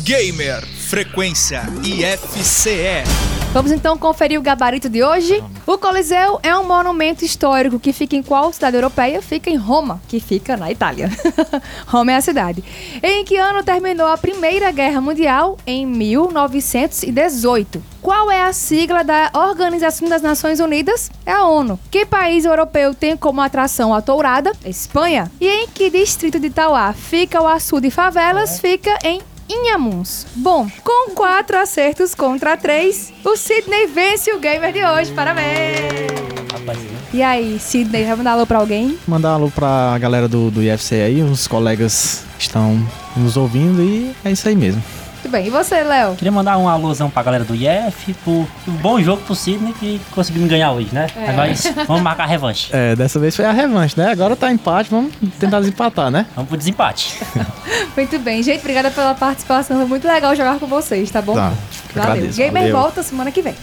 Gamer, 0.03 0.67
frequência 0.89 1.63
IFCE. 1.85 3.05
Vamos 3.53 3.71
então 3.73 3.99
conferir 3.99 4.41
o 4.41 4.43
gabarito 4.43 4.89
de 4.89 5.05
hoje. 5.05 5.45
O 5.67 5.77
Coliseu 5.77 6.41
é 6.43 6.57
um 6.57 6.65
monumento 6.65 7.27
histórico 7.27 7.79
que 7.79 7.93
fica 7.93 8.17
em 8.17 8.23
qual 8.23 8.51
cidade 8.55 8.79
europeia? 8.79 9.21
Fica 9.21 9.51
em 9.51 9.57
Roma, 9.57 10.01
que 10.09 10.19
fica 10.19 10.57
na 10.57 10.73
Itália. 10.73 11.11
Roma 11.87 12.13
é 12.13 12.17
a 12.17 12.23
cidade. 12.23 12.65
Em 13.03 13.23
que 13.23 13.37
ano 13.37 13.63
terminou 13.63 14.07
a 14.07 14.17
Primeira 14.17 14.71
Guerra 14.71 14.99
Mundial? 15.03 15.59
Em 15.67 15.85
1918. 15.85 17.83
Qual 18.01 18.31
é 18.31 18.41
a 18.45 18.55
sigla 18.55 19.05
da 19.05 19.31
Organização 19.35 20.09
das 20.09 20.23
Nações 20.23 20.59
Unidas? 20.59 21.11
É 21.27 21.33
a 21.33 21.45
ONU. 21.45 21.79
Que 21.91 22.07
país 22.07 22.47
europeu 22.47 22.95
tem 22.95 23.15
como 23.15 23.43
atração 23.43 23.93
a 23.93 24.01
tourada? 24.01 24.53
Espanha. 24.65 25.31
E 25.39 25.47
em 25.47 25.69
que 25.69 25.91
distrito 25.91 26.41
de 26.41 26.47
Itauá 26.47 26.95
fica 26.95 27.43
o 27.43 27.47
açude 27.47 27.91
Favelas? 27.91 28.59
Fica 28.59 28.99
em 29.05 29.21
Inhamuns. 29.49 30.27
Bom, 30.35 30.69
com 30.85 31.15
quatro 31.15 31.57
acertos 31.57 32.15
contra 32.15 32.57
três, 32.57 33.13
o 33.25 33.37
Sidney 33.37 33.87
vence 33.87 34.33
o 34.33 34.39
gamer 34.39 34.73
de 34.73 34.85
hoje. 34.85 35.13
Parabéns! 35.13 36.11
Rapaz, 36.53 36.79
E 37.13 37.23
aí, 37.23 37.59
Sidney, 37.59 38.05
vai 38.05 38.17
mandar 38.17 38.33
alô 38.33 38.47
pra 38.47 38.59
alguém? 38.59 38.99
Mandar 39.07 39.31
alô 39.31 39.51
pra 39.51 39.97
galera 39.99 40.29
do, 40.29 40.51
do 40.51 40.63
IFC 40.63 40.95
aí, 40.97 41.23
os 41.23 41.47
colegas 41.47 42.25
estão 42.39 42.79
nos 43.17 43.37
ouvindo 43.37 43.83
e 43.83 44.13
é 44.25 44.31
isso 44.31 44.49
aí 44.49 44.55
mesmo. 44.57 44.83
Muito 45.29 45.33
bem. 45.33 45.47
E 45.47 45.51
você, 45.51 45.83
Léo? 45.83 46.15
Queria 46.17 46.33
mandar 46.33 46.57
um 46.57 46.67
alôzão 46.67 47.11
pra 47.11 47.23
galera 47.23 47.45
do 47.45 47.55
IF, 47.55 48.15
por 48.25 48.49
um 48.67 48.73
bom 48.81 49.01
jogo 49.03 49.23
pro 49.23 49.35
Sidney 49.35 49.75
que 49.75 50.01
conseguimos 50.13 50.49
ganhar 50.49 50.73
hoje, 50.73 50.89
né? 50.91 51.07
É. 51.15 51.33
Mas 51.33 51.71
vamos 51.87 52.03
marcar 52.03 52.25
a 52.25 52.27
revanche. 52.27 52.71
É, 52.73 52.97
dessa 52.97 53.19
vez 53.19 53.37
foi 53.37 53.45
a 53.45 53.53
revanche, 53.53 53.95
né? 53.99 54.11
Agora 54.11 54.35
tá 54.35 54.51
empate, 54.51 54.91
vamos 54.91 55.13
tentar 55.39 55.61
desempatar, 55.61 56.11
né? 56.11 56.27
Vamos 56.35 56.49
pro 56.49 56.57
desempate. 56.57 57.21
Muito 57.95 58.19
bem. 58.19 58.43
Gente, 58.43 58.61
obrigada 58.61 58.91
pela 58.91 59.15
participação. 59.15 59.77
Foi 59.77 59.87
muito 59.87 60.07
legal 60.07 60.35
jogar 60.35 60.59
com 60.59 60.67
vocês, 60.67 61.11
tá 61.11 61.21
bom? 61.21 61.35
Tá, 61.35 61.53
eu 61.95 62.01
Valeu. 62.03 62.13
agradeço. 62.13 62.39
Gamer 62.39 62.63
valeu. 62.63 62.77
volta 62.77 63.03
semana 63.03 63.31
que 63.31 63.43
vem. 63.43 63.55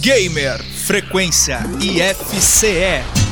Gamer, 0.00 0.62
frequência 0.62 1.60
IFCE. 1.80 3.25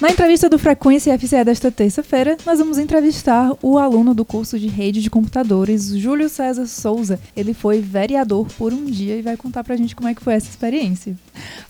Na 0.00 0.10
entrevista 0.10 0.48
do 0.48 0.60
Frequência 0.60 1.18
FCE 1.18 1.42
desta 1.44 1.72
terça-feira, 1.72 2.36
nós 2.46 2.60
vamos 2.60 2.78
entrevistar 2.78 3.52
o 3.60 3.78
aluno 3.78 4.14
do 4.14 4.24
curso 4.24 4.56
de 4.56 4.68
rede 4.68 5.02
de 5.02 5.10
computadores, 5.10 5.88
Júlio 5.88 6.28
César 6.28 6.66
Souza. 6.66 7.18
Ele 7.36 7.52
foi 7.52 7.80
vereador 7.80 8.46
por 8.56 8.72
um 8.72 8.84
dia 8.84 9.16
e 9.16 9.22
vai 9.22 9.36
contar 9.36 9.64
pra 9.64 9.74
gente 9.74 9.96
como 9.96 10.08
é 10.08 10.14
que 10.14 10.22
foi 10.22 10.34
essa 10.34 10.48
experiência. 10.48 11.16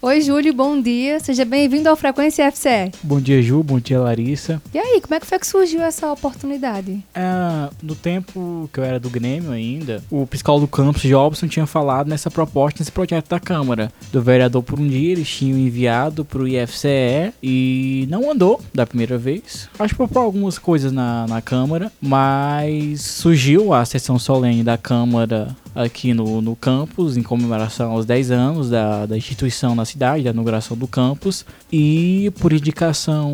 Oi, 0.00 0.20
Júlio, 0.20 0.54
bom 0.54 0.80
dia. 0.80 1.18
Seja 1.18 1.44
bem-vindo 1.44 1.88
ao 1.88 1.96
Frequência 1.96 2.50
FCE. 2.52 2.92
Bom 3.02 3.20
dia, 3.20 3.42
Ju. 3.42 3.62
Bom 3.62 3.80
dia, 3.80 3.98
Larissa. 3.98 4.62
E 4.72 4.78
aí, 4.78 5.00
como 5.00 5.14
é 5.14 5.20
que 5.20 5.26
foi 5.26 5.38
que 5.38 5.46
surgiu 5.46 5.82
essa 5.82 6.12
oportunidade? 6.12 7.02
É, 7.14 7.68
no 7.82 7.94
tempo 7.96 8.70
que 8.72 8.78
eu 8.78 8.84
era 8.84 9.00
do 9.00 9.10
Grêmio 9.10 9.50
ainda, 9.50 10.02
o 10.08 10.26
psicólogo 10.26 10.66
do 10.66 10.70
campus, 10.70 11.02
Jobson, 11.02 11.48
tinha 11.48 11.66
falado 11.66 12.08
nessa 12.08 12.30
proposta, 12.30 12.80
nesse 12.80 12.92
projeto 12.92 13.28
da 13.28 13.40
Câmara. 13.40 13.92
Do 14.12 14.22
vereador 14.22 14.62
por 14.62 14.78
um 14.78 14.86
dia, 14.86 15.12
eles 15.12 15.28
tinham 15.28 15.58
enviado 15.58 16.24
pro 16.24 16.46
IFCE 16.46 17.32
e 17.42 18.06
não 18.08 18.30
andou 18.30 18.60
da 18.72 18.86
primeira 18.86 19.18
vez. 19.18 19.68
Acho 19.78 19.96
que 19.96 20.06
por 20.06 20.18
algumas 20.20 20.58
coisas 20.58 20.92
na, 20.92 21.26
na 21.26 21.42
Câmara, 21.42 21.90
mas 22.00 23.00
surgiu 23.00 23.72
a 23.74 23.84
sessão 23.84 24.18
solene 24.18 24.62
da 24.62 24.78
Câmara 24.78 25.56
aqui 25.78 26.12
no, 26.12 26.42
no 26.42 26.56
campus, 26.56 27.16
em 27.16 27.22
comemoração 27.22 27.92
aos 27.92 28.04
10 28.04 28.30
anos 28.32 28.70
da, 28.70 29.06
da 29.06 29.16
instituição 29.16 29.76
na 29.76 29.84
cidade, 29.84 30.24
da 30.24 30.30
inauguração 30.30 30.76
do 30.76 30.88
campus. 30.88 31.46
E 31.72 32.32
por 32.40 32.52
indicação 32.52 33.32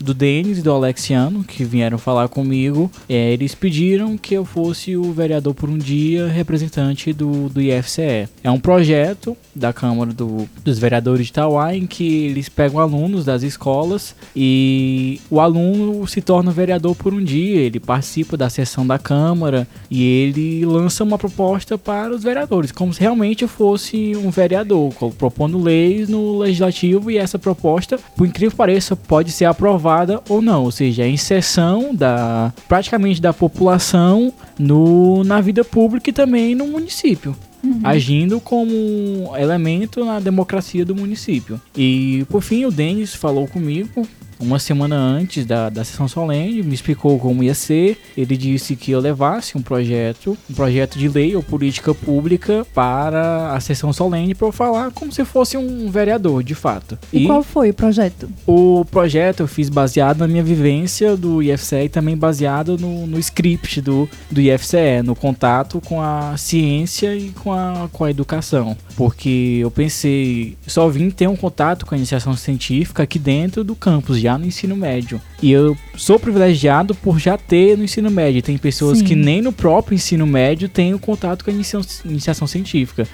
do 0.00 0.12
Denis 0.12 0.58
e 0.58 0.62
do 0.62 0.72
Alexiano, 0.72 1.44
que 1.44 1.64
vieram 1.64 1.96
falar 1.96 2.28
comigo, 2.28 2.90
é, 3.08 3.32
eles 3.32 3.54
pediram 3.54 4.18
que 4.18 4.34
eu 4.34 4.44
fosse 4.44 4.96
o 4.96 5.12
vereador 5.12 5.54
por 5.54 5.68
um 5.68 5.78
dia 5.78 6.26
representante 6.26 7.12
do, 7.12 7.48
do 7.48 7.60
IFCE. 7.60 8.28
É 8.42 8.50
um 8.50 8.58
projeto 8.58 9.36
da 9.54 9.72
Câmara 9.72 10.12
do, 10.12 10.48
dos 10.64 10.78
Vereadores 10.78 11.26
de 11.26 11.32
Itauá 11.32 11.76
em 11.76 11.86
que 11.86 12.24
eles 12.24 12.48
pegam 12.48 12.80
alunos 12.80 13.24
das 13.24 13.42
escolas 13.42 14.16
e 14.34 15.20
o 15.30 15.40
aluno 15.40 16.06
se 16.08 16.20
torna 16.20 16.50
vereador 16.50 16.94
por 16.96 17.14
um 17.14 17.22
dia, 17.22 17.60
ele 17.60 17.78
participa 17.78 18.36
da 18.36 18.50
sessão 18.50 18.86
da 18.86 18.98
Câmara 18.98 19.68
e 19.90 20.02
ele 20.02 20.66
lança 20.66 21.04
uma 21.04 21.18
proposta 21.18 21.78
para 21.84 22.14
os 22.14 22.22
vereadores, 22.22 22.72
como 22.72 22.92
se 22.92 23.00
realmente 23.00 23.46
fosse 23.46 24.16
um 24.16 24.30
vereador, 24.30 24.92
propondo 25.18 25.58
leis 25.58 26.08
no 26.08 26.38
legislativo 26.38 27.10
e 27.10 27.18
essa 27.18 27.38
proposta, 27.38 27.98
por 28.16 28.26
incrível 28.26 28.50
que 28.52 28.56
pareça, 28.56 28.96
pode 28.96 29.30
ser 29.30 29.44
aprovada 29.44 30.22
ou 30.28 30.40
não, 30.40 30.64
ou 30.64 30.70
seja, 30.70 31.04
a 31.04 31.08
inserção 31.08 31.94
da 31.94 32.52
praticamente 32.66 33.20
da 33.20 33.32
população 33.32 34.32
no, 34.58 35.22
na 35.24 35.40
vida 35.40 35.62
pública 35.62 36.10
e 36.10 36.12
também 36.12 36.54
no 36.54 36.66
município. 36.66 37.36
Agindo 37.82 38.40
como 38.40 39.34
elemento 39.36 40.04
na 40.04 40.20
democracia 40.20 40.84
do 40.84 40.94
município. 40.94 41.58
E 41.74 42.26
por 42.28 42.42
fim, 42.42 42.66
o 42.66 42.70
Denis 42.70 43.14
falou 43.14 43.48
comigo 43.48 44.06
uma 44.38 44.58
semana 44.58 44.96
antes 44.96 45.44
da, 45.44 45.68
da 45.68 45.84
sessão 45.84 46.08
solene, 46.08 46.62
me 46.62 46.74
explicou 46.74 47.18
como 47.18 47.42
ia 47.42 47.54
ser. 47.54 47.98
Ele 48.16 48.36
disse 48.36 48.76
que 48.76 48.90
eu 48.90 49.00
levasse 49.00 49.56
um 49.56 49.62
projeto, 49.62 50.36
um 50.50 50.54
projeto 50.54 50.98
de 50.98 51.08
lei 51.08 51.34
ou 51.34 51.42
política 51.42 51.94
pública 51.94 52.66
para 52.74 53.52
a 53.52 53.60
sessão 53.60 53.92
solene 53.92 54.34
para 54.34 54.48
eu 54.48 54.52
falar 54.52 54.90
como 54.90 55.12
se 55.12 55.24
fosse 55.24 55.56
um 55.56 55.90
vereador, 55.90 56.42
de 56.42 56.54
fato. 56.54 56.98
E, 57.12 57.26
qual 57.26 57.42
foi 57.42 57.70
o 57.70 57.74
projeto? 57.74 58.28
O 58.46 58.84
projeto 58.90 59.40
eu 59.40 59.46
fiz 59.46 59.68
baseado 59.68 60.18
na 60.18 60.28
minha 60.28 60.42
vivência 60.42 61.16
do 61.16 61.42
IFCE 61.42 61.84
e 61.84 61.88
também 61.88 62.16
baseado 62.16 62.78
no, 62.78 63.06
no 63.06 63.18
script 63.18 63.80
do, 63.80 64.08
do 64.30 64.40
IFCE, 64.40 65.02
no 65.04 65.14
contato 65.14 65.80
com 65.80 66.00
a 66.00 66.36
ciência 66.36 67.14
e 67.14 67.30
com 67.30 67.52
a, 67.52 67.88
com 67.92 68.04
a 68.04 68.10
educação. 68.10 68.76
Porque 68.96 69.58
eu 69.60 69.70
pensei, 69.70 70.56
só 70.66 70.88
vim 70.88 71.10
ter 71.10 71.28
um 71.28 71.36
contato 71.36 71.86
com 71.86 71.94
a 71.94 71.98
iniciação 71.98 72.36
científica 72.36 73.02
aqui 73.02 73.18
dentro 73.18 73.64
do 73.64 73.74
campus, 73.74 74.18
já 74.34 74.38
no 74.38 74.46
ensino 74.46 74.76
médio. 74.76 75.20
E 75.42 75.50
eu 75.50 75.76
sou 75.96 76.18
privilegiado 76.18 76.94
por 76.94 77.18
já 77.18 77.36
ter 77.38 77.76
no 77.78 77.84
ensino 77.84 78.10
médio. 78.10 78.42
Tem 78.42 78.58
pessoas 78.58 78.98
Sim. 78.98 79.04
que 79.04 79.14
nem 79.14 79.40
no 79.40 79.52
próprio 79.52 79.94
ensino 79.94 80.26
médio 80.26 80.68
têm 80.68 80.92
o 80.94 80.98
contato 80.98 81.44
com 81.44 81.50
a 81.50 81.54
iniciação, 81.54 82.10
iniciação 82.10 82.46
científica. 82.46 83.06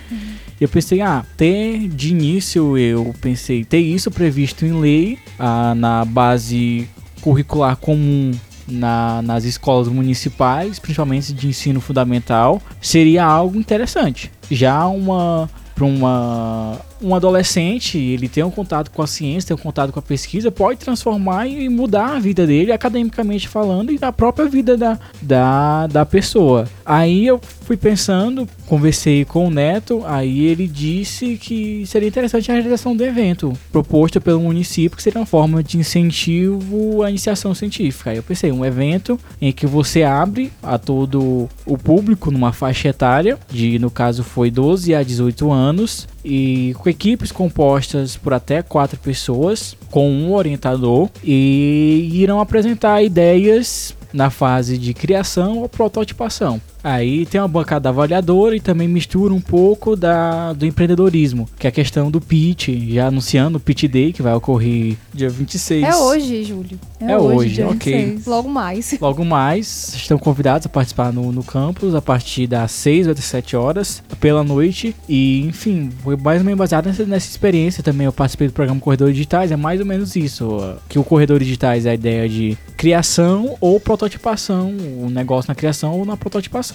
Eu 0.61 0.69
pensei, 0.69 1.01
ah, 1.01 1.25
ter 1.37 1.89
de 1.89 2.11
início, 2.11 2.77
eu 2.77 3.15
pensei, 3.21 3.65
ter 3.65 3.79
isso 3.79 4.11
previsto 4.11 4.65
em 4.67 4.79
lei, 4.79 5.19
ah, 5.39 5.75
na 5.75 6.05
base 6.05 6.89
curricular 7.21 7.77
comum 7.77 8.31
na- 8.69 9.21
nas 9.23 9.45
escolas 9.45 9.89
municipais, 9.89 10.79
principalmente 10.79 11.33
de 11.33 11.49
ensino 11.49 11.81
fundamental, 11.81 12.61
seria 12.81 13.25
algo 13.25 13.59
interessante. 13.59 14.31
Já 14.51 14.87
uma 14.87 15.49
para 15.75 15.85
uma 15.87 16.79
um 17.03 17.15
adolescente, 17.15 17.99
ele 17.99 18.29
tem 18.29 18.45
um 18.45 18.51
contato 18.51 18.91
com 18.91 19.03
a 19.03 19.07
ciência, 19.07 19.49
tem 19.49 19.57
um 19.57 19.63
contato 19.63 19.93
com 19.93 19.99
a 19.99 20.03
pesquisa, 20.03 20.51
pode 20.51 20.79
transformar 20.79 21.47
e 21.47 21.69
mudar 21.69 22.17
a 22.17 22.19
vida 22.19 22.47
dele, 22.47 22.73
academicamente 22.73 23.49
falando, 23.49 23.93
e 23.93 23.99
a 24.01 24.13
própria 24.13 24.47
vida 24.47 24.77
da, 24.77 24.99
da, 25.21 25.87
da 25.87 26.07
pessoa. 26.07 26.69
Aí 26.85 27.27
eu 27.27 27.41
fui 27.65 27.77
pensando, 27.77 28.49
conversei 28.67 29.25
com 29.25 29.47
o 29.47 29.51
Neto, 29.51 30.03
aí 30.05 30.47
ele 30.47 30.67
disse 30.67 31.37
que 31.37 31.85
seria 31.87 32.09
interessante 32.09 32.51
a 32.51 32.55
realização 32.55 32.97
do 32.97 33.05
evento, 33.05 33.53
proposto 33.71 34.21
pelo 34.21 34.41
município, 34.41 34.97
que 34.97 35.03
seria 35.03 35.21
uma 35.21 35.27
forma 35.27 35.63
de 35.63 35.79
incentivo 35.79 37.03
à 37.03 37.11
iniciação 37.11 37.55
científica. 37.55 38.11
Aí 38.11 38.17
eu 38.17 38.23
pensei, 38.23 38.51
um 38.51 38.65
evento 38.65 39.19
em 39.41 39.53
que 39.53 39.67
você 39.67 40.03
abre 40.03 40.53
a 40.63 40.79
todo 40.79 41.49
o 41.65 41.79
público 41.79 42.31
numa 42.31 42.53
faixa 42.53 42.89
etária, 42.89 43.39
de 43.49 43.79
no 43.79 43.91
caso 43.91 44.25
foi 44.25 44.51
12 44.51 44.95
a 44.95 45.03
18 45.03 45.51
anos, 45.51 46.09
e 46.25 46.75
com 46.79 46.89
equipes 46.89 47.33
compostas 47.33 48.17
por 48.17 48.33
até 48.33 48.63
quatro 48.63 48.99
pessoas, 48.99 49.77
com 49.91 50.11
um 50.11 50.33
orientador, 50.35 51.09
e 51.25 52.11
irão 52.13 52.41
apresentar 52.41 53.03
ideias 53.03 53.95
na 54.13 54.31
fase 54.31 54.77
de 54.77 54.93
criação 54.93 55.59
ou 55.59 55.69
prototipação. 55.69 56.61
Aí 56.83 57.27
tem 57.27 57.41
uma 57.41 57.49
bancada 57.49 57.89
avaliadora 57.89 58.57
e 58.57 58.61
também 58.61 58.89
mistura 58.89 59.33
um 59.35 59.41
pouco 59.41 59.95
da, 59.95 60.53
do 60.53 60.65
empreendedorismo, 60.65 61.49
que 61.59 61.67
é 61.67 61.69
a 61.69 61.73
questão 61.73 62.11
do 62.11 62.21
pitch, 62.21 62.69
já 62.89 63.07
anunciando 63.09 63.59
o 63.59 63.61
Pitch 63.61 63.85
Day, 63.85 64.13
que 64.13 64.23
vai 64.23 64.35
ocorrer 64.35 64.97
dia 65.13 65.29
26. 65.29 65.85
É 65.85 65.97
hoje, 65.97 66.45
Júlio. 66.45 66.79
É 67.01 67.17
hoje, 67.17 67.55
dia 67.55 67.69
ok. 67.69 67.93
26. 67.93 68.27
Logo 68.27 68.49
mais. 68.49 68.97
Logo 69.01 69.25
mais, 69.25 69.95
estão 69.95 70.19
convidados 70.19 70.67
a 70.67 70.69
participar 70.69 71.13
no, 71.13 71.33
no 71.33 71.43
campus 71.43 71.95
a 71.95 72.03
partir 72.03 72.47
das 72.47 72.71
6 72.73 73.09
ou 73.09 73.15
das 73.15 73.25
7 73.25 73.57
horas 73.57 74.03
pela 74.19 74.43
noite. 74.43 74.95
E, 75.09 75.43
enfim, 75.47 75.91
foi 76.03 76.17
mais 76.17 76.41
ou 76.41 76.45
menos 76.45 76.59
baseado 76.59 76.87
nessa, 76.87 77.05
nessa 77.05 77.29
experiência 77.29 77.83
também. 77.83 78.07
Eu 78.07 78.13
participei 78.13 78.49
do 78.49 78.53
programa 78.53 78.81
Corredores 78.81 79.15
Digitais, 79.15 79.53
é 79.53 79.57
mais 79.57 79.81
ou 79.81 79.87
menos 79.87 80.17
isso. 80.17 80.77
Que 80.89 80.99
o 80.99 81.05
Corredores 81.05 81.47
Digitais 81.47 81.87
é 81.87 81.91
a 81.91 81.95
ideia 81.95 82.29
de 82.29 82.57
criação 82.77 83.57
ou 83.61 83.79
prototipação, 83.79 84.75
o 85.03 85.11
negócio 85.11 85.51
na 85.51 85.55
criação 85.55 85.99
ou 85.99 86.05
na 86.05 86.17
prototipação. 86.17 86.70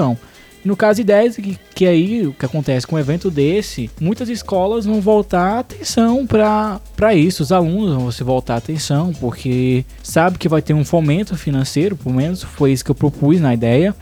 E 0.64 0.68
no 0.68 0.76
caso, 0.76 1.00
ideias 1.00 1.36
que, 1.36 1.60
que 1.76 1.86
aí 1.86 2.26
o 2.26 2.34
que 2.34 2.44
acontece 2.44 2.88
com 2.88 2.96
um 2.96 3.00
evento 3.00 3.30
desse, 3.30 3.90
muitas 4.02 4.30
escolas 4.30 4.84
vão 4.86 5.00
voltar 5.00 5.60
atenção 5.60 6.26
para 6.26 7.14
isso, 7.14 7.44
os 7.44 7.52
alunos 7.52 7.96
vão 7.96 8.12
se 8.12 8.24
voltar 8.24 8.56
a 8.56 8.58
atenção, 8.58 9.14
porque 9.14 9.86
sabe 10.02 10.40
que 10.40 10.50
vai 10.50 10.64
ter 10.64 10.74
um 10.74 10.84
fomento 10.84 11.38
financeiro, 11.38 11.96
pelo 11.96 12.16
menos 12.16 12.42
foi 12.42 12.72
isso 12.72 12.84
que 12.84 12.90
eu 12.90 12.96
propus 12.96 13.40
na 13.40 13.54
ideia, 13.54 13.96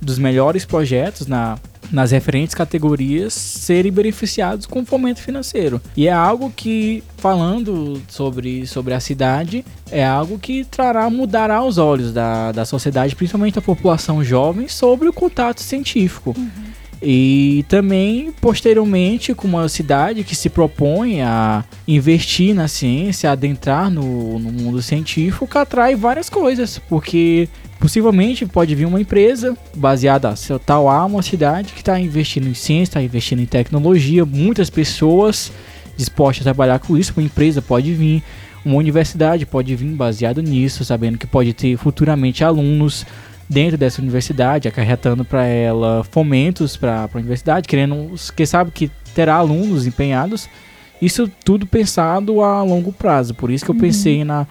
dos 0.00 0.18
melhores 0.18 0.64
projetos 0.64 1.26
na, 1.26 1.58
nas 1.90 2.10
referentes 2.10 2.54
categorias 2.54 3.32
serem 3.32 3.92
beneficiados 3.92 4.66
com 4.66 4.84
fomento 4.84 5.20
financeiro. 5.20 5.80
E 5.96 6.06
é 6.06 6.12
algo 6.12 6.52
que, 6.54 7.02
falando 7.16 8.00
sobre, 8.08 8.66
sobre 8.66 8.94
a 8.94 9.00
cidade, 9.00 9.64
é 9.90 10.04
algo 10.04 10.38
que 10.38 10.64
trará, 10.64 11.08
mudará 11.08 11.62
os 11.62 11.78
olhos 11.78 12.12
da, 12.12 12.52
da 12.52 12.64
sociedade, 12.64 13.16
principalmente 13.16 13.54
da 13.54 13.62
população 13.62 14.22
jovem, 14.22 14.68
sobre 14.68 15.08
o 15.08 15.12
contato 15.12 15.60
científico. 15.60 16.34
E 17.00 17.64
também, 17.68 18.32
posteriormente, 18.40 19.32
com 19.32 19.46
uma 19.46 19.68
cidade 19.68 20.24
que 20.24 20.34
se 20.34 20.50
propõe 20.50 21.22
a 21.22 21.64
investir 21.86 22.54
na 22.54 22.66
ciência, 22.66 23.30
a 23.30 23.34
adentrar 23.34 23.88
no, 23.88 24.38
no 24.38 24.50
mundo 24.50 24.82
científico, 24.82 25.46
que 25.46 25.56
atrai 25.56 25.94
várias 25.94 26.28
coisas, 26.28 26.80
porque 26.88 27.48
possivelmente 27.78 28.44
pode 28.46 28.74
vir 28.74 28.86
uma 28.86 29.00
empresa 29.00 29.56
baseada, 29.74 30.34
se 30.36 30.56
tal 30.60 30.88
há 30.88 31.04
uma 31.04 31.22
cidade 31.22 31.72
que 31.72 31.80
está 31.80 31.98
investindo 31.98 32.48
em 32.48 32.54
ciência, 32.54 32.90
está 32.90 33.02
investindo 33.02 33.40
em 33.40 33.46
tecnologia, 33.46 34.24
muitas 34.24 34.68
pessoas 34.68 35.52
dispostas 35.96 36.46
a 36.46 36.50
trabalhar 36.50 36.78
com 36.78 36.96
isso, 36.96 37.12
uma 37.16 37.24
empresa 37.24 37.62
pode 37.62 37.92
vir, 37.92 38.22
uma 38.64 38.76
universidade 38.76 39.46
pode 39.46 39.74
vir 39.74 39.88
baseado 39.94 40.42
nisso, 40.42 40.84
sabendo 40.84 41.18
que 41.18 41.26
pode 41.26 41.52
ter 41.52 41.76
futuramente 41.76 42.44
alunos 42.44 43.06
dentro 43.48 43.78
dessa 43.78 44.02
universidade, 44.02 44.68
acarretando 44.68 45.24
para 45.24 45.46
ela 45.46 46.04
fomentos 46.10 46.76
para 46.76 47.08
a 47.12 47.18
universidade, 47.18 47.66
querendo, 47.66 48.14
quem 48.36 48.44
sabe 48.44 48.70
que 48.70 48.90
terá 49.14 49.36
alunos 49.36 49.86
empenhados. 49.86 50.48
Isso 51.00 51.30
tudo 51.44 51.66
pensado 51.66 52.42
a 52.42 52.62
longo 52.62 52.92
prazo. 52.92 53.32
Por 53.34 53.50
isso 53.50 53.64
que 53.64 53.70
eu 53.70 53.74
pensei 53.74 54.24
na, 54.24 54.46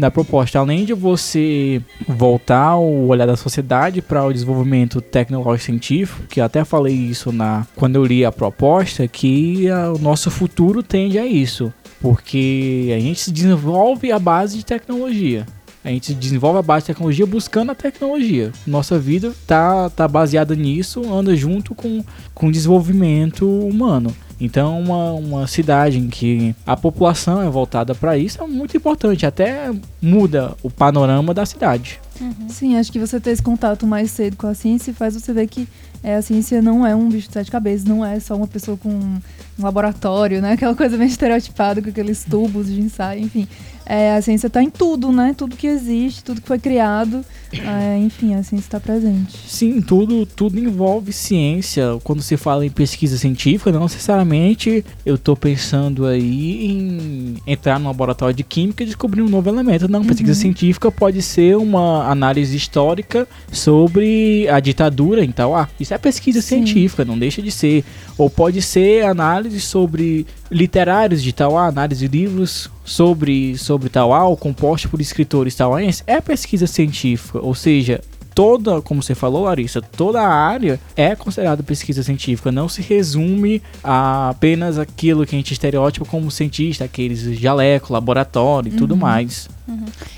na 0.00 0.10
proposta. 0.10 0.58
Além 0.58 0.84
de 0.84 0.94
você 0.94 1.80
voltar 2.08 2.76
o 2.76 3.08
olhar 3.08 3.26
da 3.26 3.36
sociedade 3.36 4.00
para 4.00 4.24
o 4.24 4.32
desenvolvimento 4.32 5.00
tecnológico 5.00 5.66
científico, 5.66 6.26
que 6.26 6.40
até 6.40 6.64
falei 6.64 6.94
isso 6.94 7.30
na 7.30 7.66
quando 7.76 7.96
eu 7.96 8.04
li 8.04 8.24
a 8.24 8.32
proposta, 8.32 9.06
que 9.06 9.68
ah, 9.68 9.92
o 9.92 9.98
nosso 9.98 10.30
futuro 10.30 10.82
tende 10.82 11.18
a 11.18 11.26
isso. 11.26 11.72
Porque 12.00 12.90
a 12.96 12.98
gente 12.98 13.20
se 13.20 13.30
desenvolve 13.30 14.10
a 14.10 14.18
base 14.18 14.56
de 14.56 14.64
tecnologia. 14.64 15.46
A 15.84 15.88
gente 15.88 16.14
desenvolve 16.14 16.58
a 16.58 16.62
base 16.62 16.84
de 16.84 16.86
tecnologia 16.88 17.26
buscando 17.26 17.72
a 17.72 17.74
tecnologia. 17.74 18.52
Nossa 18.66 18.98
vida 18.98 19.34
tá, 19.46 19.88
tá 19.90 20.08
baseada 20.08 20.54
nisso, 20.54 21.02
anda 21.12 21.36
junto 21.36 21.74
com, 21.74 22.02
com 22.34 22.48
o 22.48 22.52
desenvolvimento 22.52 23.46
humano. 23.46 24.14
Então, 24.40 24.80
uma, 24.80 25.12
uma 25.12 25.46
cidade 25.46 25.98
em 25.98 26.08
que 26.08 26.54
a 26.66 26.76
população 26.76 27.42
é 27.42 27.48
voltada 27.50 27.94
para 27.94 28.16
isso 28.16 28.42
é 28.42 28.46
muito 28.46 28.76
importante, 28.76 29.26
até 29.26 29.70
muda 30.00 30.56
o 30.62 30.70
panorama 30.70 31.34
da 31.34 31.44
cidade. 31.44 32.00
Sim, 32.48 32.76
acho 32.76 32.90
que 32.90 32.98
você 32.98 33.20
ter 33.20 33.30
esse 33.30 33.42
contato 33.42 33.86
mais 33.86 34.10
cedo 34.10 34.36
com 34.36 34.46
a 34.46 34.54
ciência 34.54 34.92
faz 34.94 35.14
você 35.14 35.32
ver 35.32 35.46
que 35.46 35.68
É, 36.02 36.16
a 36.16 36.22
ciência 36.22 36.62
não 36.62 36.86
é 36.86 36.96
um 36.96 37.10
bicho 37.10 37.28
de 37.28 37.34
sete 37.34 37.50
cabeças, 37.50 37.84
não 37.84 38.02
é 38.02 38.18
só 38.18 38.34
uma 38.34 38.46
pessoa 38.46 38.74
com 38.74 39.18
um 39.60 39.64
laboratório, 39.64 40.40
né? 40.40 40.52
Aquela 40.52 40.74
coisa 40.74 40.96
meio 40.96 41.08
estereotipada 41.08 41.80
com 41.80 41.90
aqueles 41.90 42.24
tubos 42.24 42.66
de 42.66 42.80
ensaio, 42.80 43.22
enfim. 43.22 43.46
É, 43.92 44.14
a 44.14 44.22
ciência 44.22 44.46
está 44.46 44.62
em 44.62 44.70
tudo, 44.70 45.10
né? 45.10 45.34
Tudo 45.36 45.56
que 45.56 45.66
existe, 45.66 46.22
tudo 46.22 46.40
que 46.40 46.46
foi 46.46 46.60
criado. 46.60 47.24
É, 47.52 47.98
enfim, 47.98 48.34
a 48.34 48.42
ciência 48.44 48.66
está 48.66 48.78
presente. 48.78 49.36
Sim, 49.48 49.80
tudo, 49.82 50.24
tudo 50.24 50.60
envolve 50.60 51.12
ciência. 51.12 51.98
Quando 52.04 52.22
se 52.22 52.36
fala 52.36 52.64
em 52.64 52.70
pesquisa 52.70 53.18
científica, 53.18 53.72
não 53.72 53.82
necessariamente 53.82 54.84
eu 55.04 55.16
estou 55.16 55.36
pensando 55.36 56.06
aí 56.06 56.66
em 56.66 57.36
entrar 57.44 57.80
no 57.80 57.88
laboratório 57.88 58.32
de 58.32 58.44
química 58.44 58.84
e 58.84 58.86
descobrir 58.86 59.22
um 59.22 59.28
novo 59.28 59.48
elemento. 59.48 59.88
Não, 59.88 60.04
pesquisa 60.04 60.34
científica 60.34 60.88
pode 60.92 61.20
ser 61.20 61.56
uma 61.56 62.08
análise 62.08 62.56
histórica 62.56 63.26
sobre 63.50 64.48
a 64.48 64.60
ditadura 64.60 65.24
em 65.24 65.32
tal. 65.32 65.56
Ah, 65.56 65.68
isso 65.80 65.92
é 65.92 65.98
pesquisa 65.98 66.40
Sim. 66.40 66.64
científica, 66.64 67.04
não 67.04 67.18
deixa 67.18 67.42
de 67.42 67.50
ser. 67.50 67.84
Ou 68.16 68.30
pode 68.30 68.62
ser 68.62 69.04
análise 69.04 69.49
sobre 69.58 70.26
literários 70.50 71.22
de 71.22 71.32
ah, 71.58 71.66
análise 71.66 72.06
de 72.06 72.18
livros 72.18 72.70
sobre, 72.84 73.56
sobre 73.56 73.88
ou 74.24 74.36
composto 74.36 74.88
por 74.88 75.00
escritores 75.00 75.54
tauaenses. 75.54 76.04
É 76.06 76.20
pesquisa 76.20 76.66
científica, 76.66 77.38
ou 77.40 77.54
seja, 77.54 78.00
toda, 78.40 78.80
como 78.80 79.02
você 79.02 79.14
falou, 79.14 79.44
Larissa, 79.44 79.82
toda 79.82 80.18
a 80.22 80.26
área 80.26 80.80
é 80.96 81.14
considerada 81.14 81.62
pesquisa 81.62 82.02
científica. 82.02 82.50
Não 82.50 82.70
se 82.70 82.80
resume 82.80 83.62
a 83.84 84.30
apenas 84.30 84.78
aquilo 84.78 85.26
que 85.26 85.36
a 85.36 85.38
gente 85.38 85.52
estereótipa 85.52 86.06
como 86.06 86.30
cientista, 86.30 86.86
aqueles 86.86 87.20
jaleco, 87.38 87.92
laboratório 87.92 88.72
e 88.72 88.76
tudo 88.76 88.96
mais. 88.96 89.46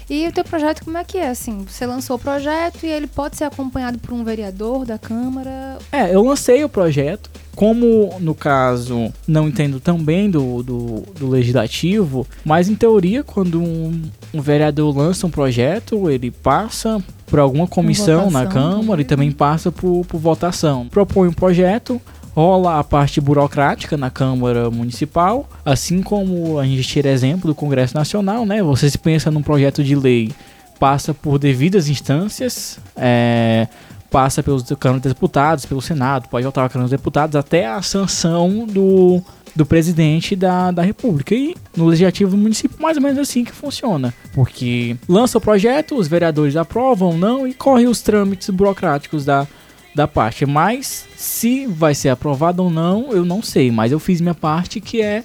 E 0.08 0.28
o 0.28 0.32
teu 0.32 0.44
projeto, 0.44 0.84
como 0.84 0.96
é 0.98 1.04
que 1.04 1.18
é? 1.18 1.30
Assim, 1.30 1.64
você 1.68 1.84
lançou 1.84 2.14
o 2.14 2.18
projeto 2.18 2.84
e 2.84 2.86
ele 2.86 3.08
pode 3.08 3.36
ser 3.36 3.44
acompanhado 3.44 3.98
por 3.98 4.14
um 4.14 4.22
vereador 4.22 4.84
da 4.84 4.98
Câmara. 4.98 5.78
É, 5.90 6.14
eu 6.14 6.22
lancei 6.22 6.62
o 6.62 6.68
projeto. 6.68 7.28
Como, 7.54 8.16
no 8.18 8.34
caso, 8.34 9.12
não 9.26 9.46
entendo 9.46 9.78
tão 9.78 9.98
bem 9.98 10.30
do, 10.30 10.62
do, 10.62 11.00
do 11.18 11.28
legislativo, 11.28 12.26
mas 12.42 12.68
em 12.68 12.74
teoria, 12.74 13.22
quando 13.22 13.60
um, 13.60 14.00
um 14.32 14.40
vereador 14.40 14.96
lança 14.96 15.26
um 15.26 15.30
projeto, 15.30 16.08
ele 16.08 16.30
passa 16.30 17.02
por 17.32 17.40
alguma 17.40 17.66
comissão 17.66 18.30
na 18.30 18.44
votação 18.44 18.80
Câmara 18.82 19.00
e 19.00 19.04
também 19.06 19.32
passa 19.32 19.72
por, 19.72 20.04
por 20.04 20.20
votação. 20.20 20.86
Propõe 20.86 21.28
um 21.28 21.32
projeto, 21.32 21.98
rola 22.36 22.78
a 22.78 22.84
parte 22.84 23.22
burocrática 23.22 23.96
na 23.96 24.10
Câmara 24.10 24.70
Municipal, 24.70 25.48
assim 25.64 26.02
como 26.02 26.58
a 26.58 26.66
gente 26.66 26.82
tira 26.82 27.08
exemplo 27.08 27.48
do 27.48 27.54
Congresso 27.54 27.94
Nacional, 27.94 28.44
né? 28.44 28.62
Você 28.62 28.90
se 28.90 28.98
pensa 28.98 29.30
num 29.30 29.42
projeto 29.42 29.82
de 29.82 29.94
lei, 29.94 30.30
passa 30.78 31.14
por 31.14 31.38
devidas 31.38 31.88
instâncias, 31.88 32.78
é, 32.94 33.66
passa 34.10 34.42
pelos 34.42 34.64
Câmara 34.78 35.00
dos 35.00 35.12
Deputados, 35.14 35.64
pelo 35.64 35.80
Senado, 35.80 36.28
pode 36.28 36.42
voltar 36.42 36.66
à 36.66 36.68
Câmara 36.68 36.84
dos 36.84 36.98
Deputados, 36.98 37.34
até 37.34 37.66
a 37.66 37.80
sanção 37.80 38.66
do, 38.66 39.22
do 39.54 39.66
presidente 39.66 40.34
da, 40.34 40.70
da 40.70 40.82
República. 40.82 41.34
E 41.34 41.54
no 41.76 41.86
Legislativo 41.86 42.30
do 42.32 42.36
município, 42.36 42.80
mais 42.80 42.96
ou 42.96 43.02
menos 43.02 43.18
assim 43.18 43.44
que 43.44 43.52
funciona. 43.52 44.12
Porque 44.32 44.96
lança 45.08 45.38
o 45.38 45.40
projeto, 45.40 45.96
os 45.96 46.08
vereadores 46.08 46.56
aprovam, 46.56 47.16
não, 47.16 47.46
e 47.46 47.54
corre 47.54 47.86
os 47.86 48.00
trâmites 48.00 48.50
burocráticos 48.50 49.24
da, 49.24 49.46
da 49.94 50.08
parte. 50.08 50.46
Mas 50.46 51.06
se 51.16 51.66
vai 51.66 51.94
ser 51.94 52.08
aprovado 52.08 52.62
ou 52.62 52.70
não, 52.70 53.12
eu 53.12 53.24
não 53.24 53.42
sei. 53.42 53.70
Mas 53.70 53.92
eu 53.92 53.98
fiz 53.98 54.20
minha 54.20 54.34
parte, 54.34 54.80
que 54.80 55.00
é, 55.00 55.22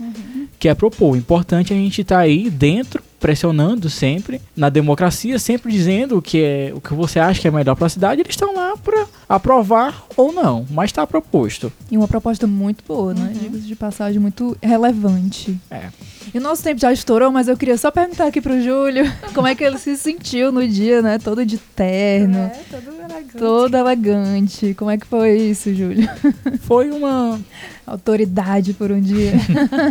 que 0.59 0.67
é 0.67 0.73
propor. 0.73 1.13
O 1.13 1.17
importante 1.17 1.73
é 1.73 1.75
a 1.75 1.79
gente 1.79 2.01
estar 2.01 2.19
aí 2.19 2.49
dentro, 2.49 3.01
pressionando 3.19 3.89
sempre 3.89 4.41
na 4.55 4.69
democracia, 4.69 5.39
sempre 5.39 5.71
dizendo 5.71 6.17
o 6.17 6.21
que 6.21 6.43
é 6.43 6.71
o 6.73 6.81
que 6.81 6.93
você 6.93 7.19
acha 7.19 7.41
que 7.41 7.47
é 7.47 7.51
melhor 7.51 7.75
para 7.75 7.87
a 7.87 7.89
cidade. 7.89 8.21
Eles 8.21 8.33
estão 8.33 8.53
lá 8.53 8.75
para 8.77 9.05
aprovar 9.27 10.05
ou 10.15 10.31
não, 10.31 10.65
mas 10.69 10.89
está 10.89 11.05
proposto. 11.05 11.71
E 11.91 11.97
uma 11.97 12.07
proposta 12.07 12.45
muito 12.45 12.83
boa, 12.87 13.13
né? 13.13 13.33
Diga-se 13.39 13.65
de 13.65 13.75
passagem, 13.75 14.19
muito 14.19 14.57
relevante. 14.61 15.57
É. 15.69 15.87
E 16.33 16.37
o 16.37 16.41
nosso 16.41 16.61
tempo 16.61 16.79
já 16.79 16.91
estourou, 16.91 17.31
mas 17.31 17.47
eu 17.47 17.57
queria 17.57 17.77
só 17.77 17.89
perguntar 17.89 18.27
aqui 18.27 18.41
pro 18.41 18.61
Júlio 18.61 19.11
como 19.33 19.47
é 19.47 19.55
que 19.55 19.63
ele 19.63 19.77
se 19.77 19.95
sentiu 19.97 20.51
no 20.51 20.67
dia, 20.67 21.01
né? 21.01 21.17
Todo 21.19 21.45
de 21.45 21.57
terno, 21.57 22.51
todo 22.69 22.95
elegante. 22.99 23.37
todo 23.37 23.75
elegante. 23.75 24.73
Como 24.73 24.91
é 24.91 24.97
que 24.97 25.05
foi 25.05 25.37
isso, 25.37 25.73
Júlio? 25.73 26.07
Foi 26.61 26.91
uma 26.91 27.39
Autoridade 27.87 28.73
por 28.73 28.91
um 28.91 28.99
dia. 28.99 29.31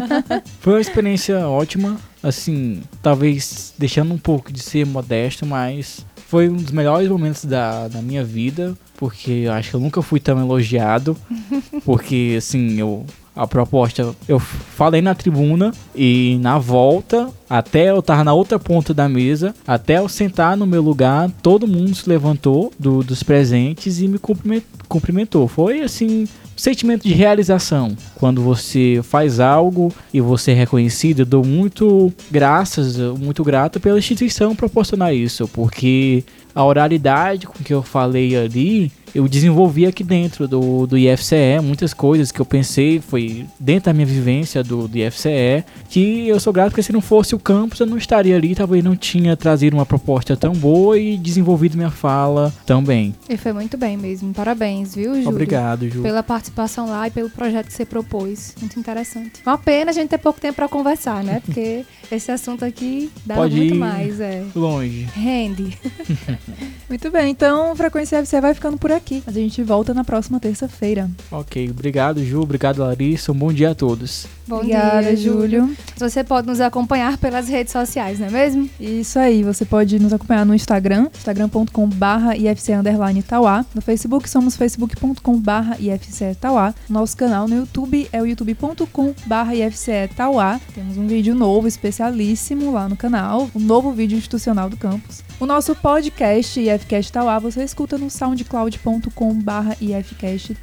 Foi 0.61 0.75
uma 0.75 0.81
experiência 0.83 1.49
ótima, 1.49 1.97
assim, 2.27 2.83
talvez 3.03 3.73
deixando 3.79 4.12
um 4.12 4.19
pouco 4.19 4.53
de 4.53 4.61
ser 4.61 4.85
modesto, 4.87 5.47
mas 5.47 6.05
foi 6.29 6.49
um 6.49 6.57
dos 6.57 6.71
melhores 6.73 7.09
momentos 7.09 7.45
da, 7.45 7.89
da 7.89 8.03
minha 8.03 8.25
vida, 8.25 8.77
porque 8.97 9.31
eu 9.31 9.53
acho 9.53 9.71
que 9.71 9.77
eu 9.77 9.81
nunca 9.81 10.03
fui 10.03 10.19
tão 10.19 10.39
elogiado, 10.41 11.17
porque 11.85 12.35
assim, 12.39 12.79
eu 12.81 13.05
a 13.35 13.47
proposta, 13.47 14.15
eu 14.27 14.39
falei 14.41 15.03
na 15.03 15.15
tribuna 15.15 15.71
e 15.95 16.39
na 16.41 16.59
volta, 16.59 17.29
até 17.51 17.91
eu 17.91 18.01
tava 18.01 18.25
na 18.25 18.33
outra 18.33 18.59
ponta 18.59 18.95
da 18.95 19.11
mesa, 19.11 19.55
até 19.67 19.99
eu 19.99 20.09
sentar 20.09 20.57
no 20.57 20.67
meu 20.67 20.81
lugar, 20.81 21.31
todo 21.43 21.67
mundo 21.69 21.95
se 21.95 22.09
levantou 22.09 22.73
do- 22.79 23.03
dos 23.05 23.23
presentes 23.23 24.01
e 24.01 24.09
me 24.09 24.19
cumprimen- 24.19 24.62
cumprimentou. 24.87 25.46
Foi 25.49 25.83
assim, 25.83 26.27
sentimento 26.57 27.03
de 27.03 27.12
realização. 27.12 27.96
Quando 28.14 28.42
você 28.42 29.01
faz 29.03 29.38
algo 29.40 29.92
e 30.12 30.20
você 30.20 30.53
é 30.53 30.55
reconhecido, 30.55 31.20
eu 31.20 31.27
dou 31.27 31.44
muito 31.44 32.12
graças, 32.31 32.96
muito 32.96 33.44
grato 33.44 33.79
pela 33.79 33.99
instituição 33.99 34.57
proporcionar 34.57 35.14
isso, 35.14 35.46
porque 35.49 36.25
a 36.57 36.64
oralidade 36.64 37.46
com 37.46 37.62
que 37.62 37.75
eu 37.75 37.83
falei 37.83 38.35
ali, 38.35 38.90
eu 39.14 39.29
desenvolvi 39.29 39.85
aqui 39.85 40.03
dentro 40.03 40.49
do, 40.49 40.87
do 40.87 40.96
IFCE, 40.96 41.61
muitas 41.62 41.92
coisas 41.92 42.33
que 42.33 42.40
eu 42.40 42.46
pensei, 42.46 42.99
foi 42.99 43.44
dentro 43.61 43.87
da 43.87 43.92
minha 43.92 44.07
vivência 44.07 44.64
do, 44.64 44.88
do 44.88 44.96
IFCE, 44.96 45.64
que 45.90 46.27
eu 46.27 46.40
sou 46.40 46.55
grato 46.55 46.70
porque 46.70 46.83
se 46.83 46.92
não 46.92 47.03
fosse 47.03 47.35
o 47.35 47.38
campus 47.38 47.81
eu 47.81 47.87
não 47.87 47.99
estaria 47.99 48.35
ali, 48.35 48.55
talvez 48.55 48.83
não 48.83 48.96
tinha 48.96 49.37
trazido 49.37 49.77
uma 49.77 49.85
proposta 49.85 50.35
tão 50.35 50.55
boa 50.55 50.99
e 50.99 51.18
desenvolvido 51.18 51.77
minha 51.77 51.90
fala 51.90 52.51
tão 52.64 52.83
bem. 52.83 53.14
E 53.29 53.37
foi 53.37 53.53
muito 53.53 53.77
bem 53.77 53.99
mesmo. 53.99 54.33
Parabéns, 54.33 54.76
viu, 54.85 55.15
Júlio? 55.15 55.29
Obrigado, 55.29 55.89
Ju. 55.89 56.03
Pela 56.03 56.23
participação 56.23 56.89
lá 56.89 57.07
e 57.07 57.11
pelo 57.11 57.31
projeto 57.31 57.67
que 57.67 57.73
você 57.73 57.85
propôs. 57.85 58.55
Muito 58.61 58.79
interessante. 58.79 59.43
Uma 59.45 59.59
pena 59.59 59.91
a 59.91 59.95
gente 59.95 60.09
ter 60.09 60.19
pouco 60.19 60.41
tempo 60.41 60.57
pra 60.57 60.69
conversar, 60.69 61.23
né? 61.23 61.43
Porque 61.45 61.85
esse 62.11 62.31
assunto 62.31 62.64
aqui 62.64 63.11
dá 63.25 63.35
Pode 63.35 63.57
muito 63.57 63.75
ir. 63.75 63.79
mais, 63.79 64.21
é. 64.21 64.45
Longe. 64.55 65.03
Rende. 65.14 65.77
Muito 66.88 67.11
bem, 67.11 67.31
então 67.33 67.75
Frequência 67.75 68.19
FC 68.19 68.40
vai 68.40 68.55
ficando 68.55 68.79
por 68.79 68.92
aqui. 68.92 69.21
A 69.27 69.33
gente 69.33 69.61
volta 69.61 69.92
na 69.92 70.05
próxima 70.05 70.38
terça-feira. 70.38 71.11
Ok, 71.33 71.69
obrigado, 71.69 72.25
Ju. 72.25 72.40
Obrigado, 72.42 72.79
Larissa. 72.79 73.33
Um 73.33 73.35
bom 73.35 73.53
dia 73.53 73.71
a 73.71 73.75
todos. 73.75 74.27
Bom 74.47 74.59
Obrigada, 74.59 75.03
dia, 75.09 75.16
Júlio. 75.16 75.62
Júlio. 75.66 75.77
Você 75.97 76.23
pode 76.23 76.47
nos 76.47 76.61
acompanhar 76.61 77.19
pelas 77.19 77.49
redes 77.49 77.73
sociais, 77.73 78.21
não 78.21 78.29
é 78.29 78.31
mesmo? 78.31 78.71
Isso 78.79 79.19
aí, 79.19 79.42
você 79.42 79.64
pode 79.64 79.99
nos 79.99 80.12
acompanhar 80.12 80.47
no 80.47 80.55
Instagram, 80.55 81.09
instagram.com.br 81.12 82.37
ifc 82.38 82.73
underline 82.73 83.21
Tauá. 83.25 83.64
No 83.75 83.81
Facebook 83.83 84.31
somos 84.31 84.57
facebook.com.br 84.57 85.81
ifc 85.81 86.37
Tauá. 86.40 86.73
Nosso 86.88 87.16
canal 87.16 87.49
no 87.49 87.57
YouTube 87.57 88.09
é 88.12 88.23
o 88.23 88.27
youtube.com.br 88.27 89.55
ifc 89.66 89.90
Tauá. 90.14 90.61
Temos 90.73 90.97
um 90.97 91.09
vídeo 91.09 91.35
novo, 91.35 91.66
especialíssimo 91.97 92.71
lá 92.73 92.89
no 92.89 92.97
canal, 92.97 93.49
um 93.55 93.61
novo 93.61 93.91
vídeo 93.91 94.19
institucional 94.19 94.69
do 94.69 94.77
campus. 94.77 95.25
O 95.41 95.47
nosso 95.47 95.75
podcast 95.75 96.61
IFCast 96.61 97.13
Tauá 97.13 97.39
você 97.39 97.65
escuta 97.65 97.97
no 97.97 98.11
soundcloud.com.br 98.11 99.77
ifcast 99.81 100.57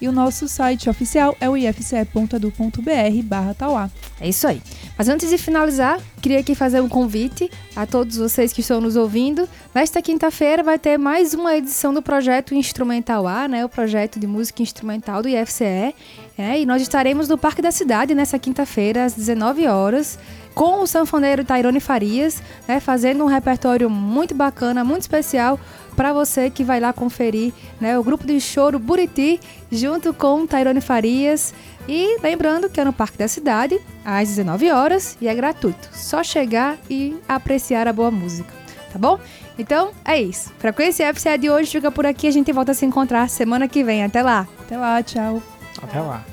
e 0.00 0.08
o 0.08 0.12
nosso 0.12 0.48
site 0.48 0.88
oficial 0.88 1.36
é 1.40 1.48
o 1.48 1.56
ifce.edu.br. 1.56 2.90
É 4.20 4.28
isso 4.28 4.46
aí. 4.46 4.62
Mas 4.96 5.08
antes 5.08 5.28
de 5.30 5.38
finalizar, 5.38 6.00
queria 6.20 6.40
aqui 6.40 6.54
fazer 6.54 6.80
um 6.80 6.88
convite 6.88 7.50
a 7.74 7.86
todos 7.86 8.16
vocês 8.16 8.52
que 8.52 8.60
estão 8.60 8.80
nos 8.80 8.96
ouvindo. 8.96 9.48
Nesta 9.74 10.00
quinta-feira 10.02 10.62
vai 10.62 10.78
ter 10.78 10.98
mais 10.98 11.34
uma 11.34 11.56
edição 11.56 11.92
do 11.92 12.02
projeto 12.02 12.54
Instrumental 12.54 13.26
A, 13.26 13.48
né? 13.48 13.64
O 13.64 13.68
projeto 13.68 14.18
de 14.18 14.26
música 14.26 14.62
instrumental 14.62 15.22
do 15.22 15.28
IFCE. 15.28 15.94
É, 16.36 16.58
e 16.58 16.64
nós 16.64 16.80
estaremos 16.80 17.28
no 17.28 17.36
Parque 17.36 17.60
da 17.60 17.70
Cidade 17.70 18.14
nessa 18.14 18.38
quinta-feira, 18.38 19.04
às 19.04 19.12
19 19.12 19.66
horas, 19.66 20.18
com 20.54 20.82
o 20.82 20.86
sanfoneiro 20.86 21.44
Tairone 21.44 21.80
Farias, 21.80 22.42
né, 22.66 22.80
fazendo 22.80 23.24
um 23.24 23.26
repertório 23.26 23.88
muito 23.88 24.34
bacana, 24.34 24.84
muito 24.84 25.02
especial 25.02 25.58
para 25.96 26.12
você 26.12 26.50
que 26.50 26.64
vai 26.64 26.80
lá 26.80 26.92
conferir 26.92 27.52
né, 27.80 27.98
o 27.98 28.02
grupo 28.02 28.26
de 28.26 28.40
choro 28.40 28.78
Buriti, 28.78 29.40
junto 29.70 30.14
com 30.14 30.46
Tairone 30.46 30.80
Farias. 30.80 31.52
E 31.88 32.18
lembrando 32.22 32.68
que 32.68 32.80
é 32.80 32.84
no 32.84 32.92
Parque 32.92 33.18
da 33.18 33.28
Cidade, 33.28 33.80
às 34.04 34.28
19 34.28 34.70
horas, 34.70 35.16
e 35.20 35.28
é 35.28 35.34
gratuito. 35.34 35.88
Só 35.92 36.22
chegar 36.22 36.78
e 36.88 37.16
apreciar 37.28 37.88
a 37.88 37.92
boa 37.92 38.10
música, 38.10 38.52
tá 38.92 38.98
bom? 38.98 39.18
Então, 39.58 39.90
é 40.04 40.20
isso. 40.20 40.50
Frequência 40.58 41.12
FCE 41.12 41.36
de 41.36 41.50
hoje 41.50 41.70
fica 41.70 41.90
por 41.90 42.06
aqui. 42.06 42.26
A 42.26 42.30
gente 42.30 42.50
volta 42.50 42.72
a 42.72 42.74
se 42.74 42.86
encontrar 42.86 43.28
semana 43.28 43.68
que 43.68 43.84
vem. 43.84 44.02
Até 44.02 44.22
lá! 44.22 44.48
Até 44.60 44.78
lá, 44.78 45.02
tchau. 45.02 45.42
Até 45.82 46.00
lá. 46.00 46.24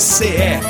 CE 0.00 0.69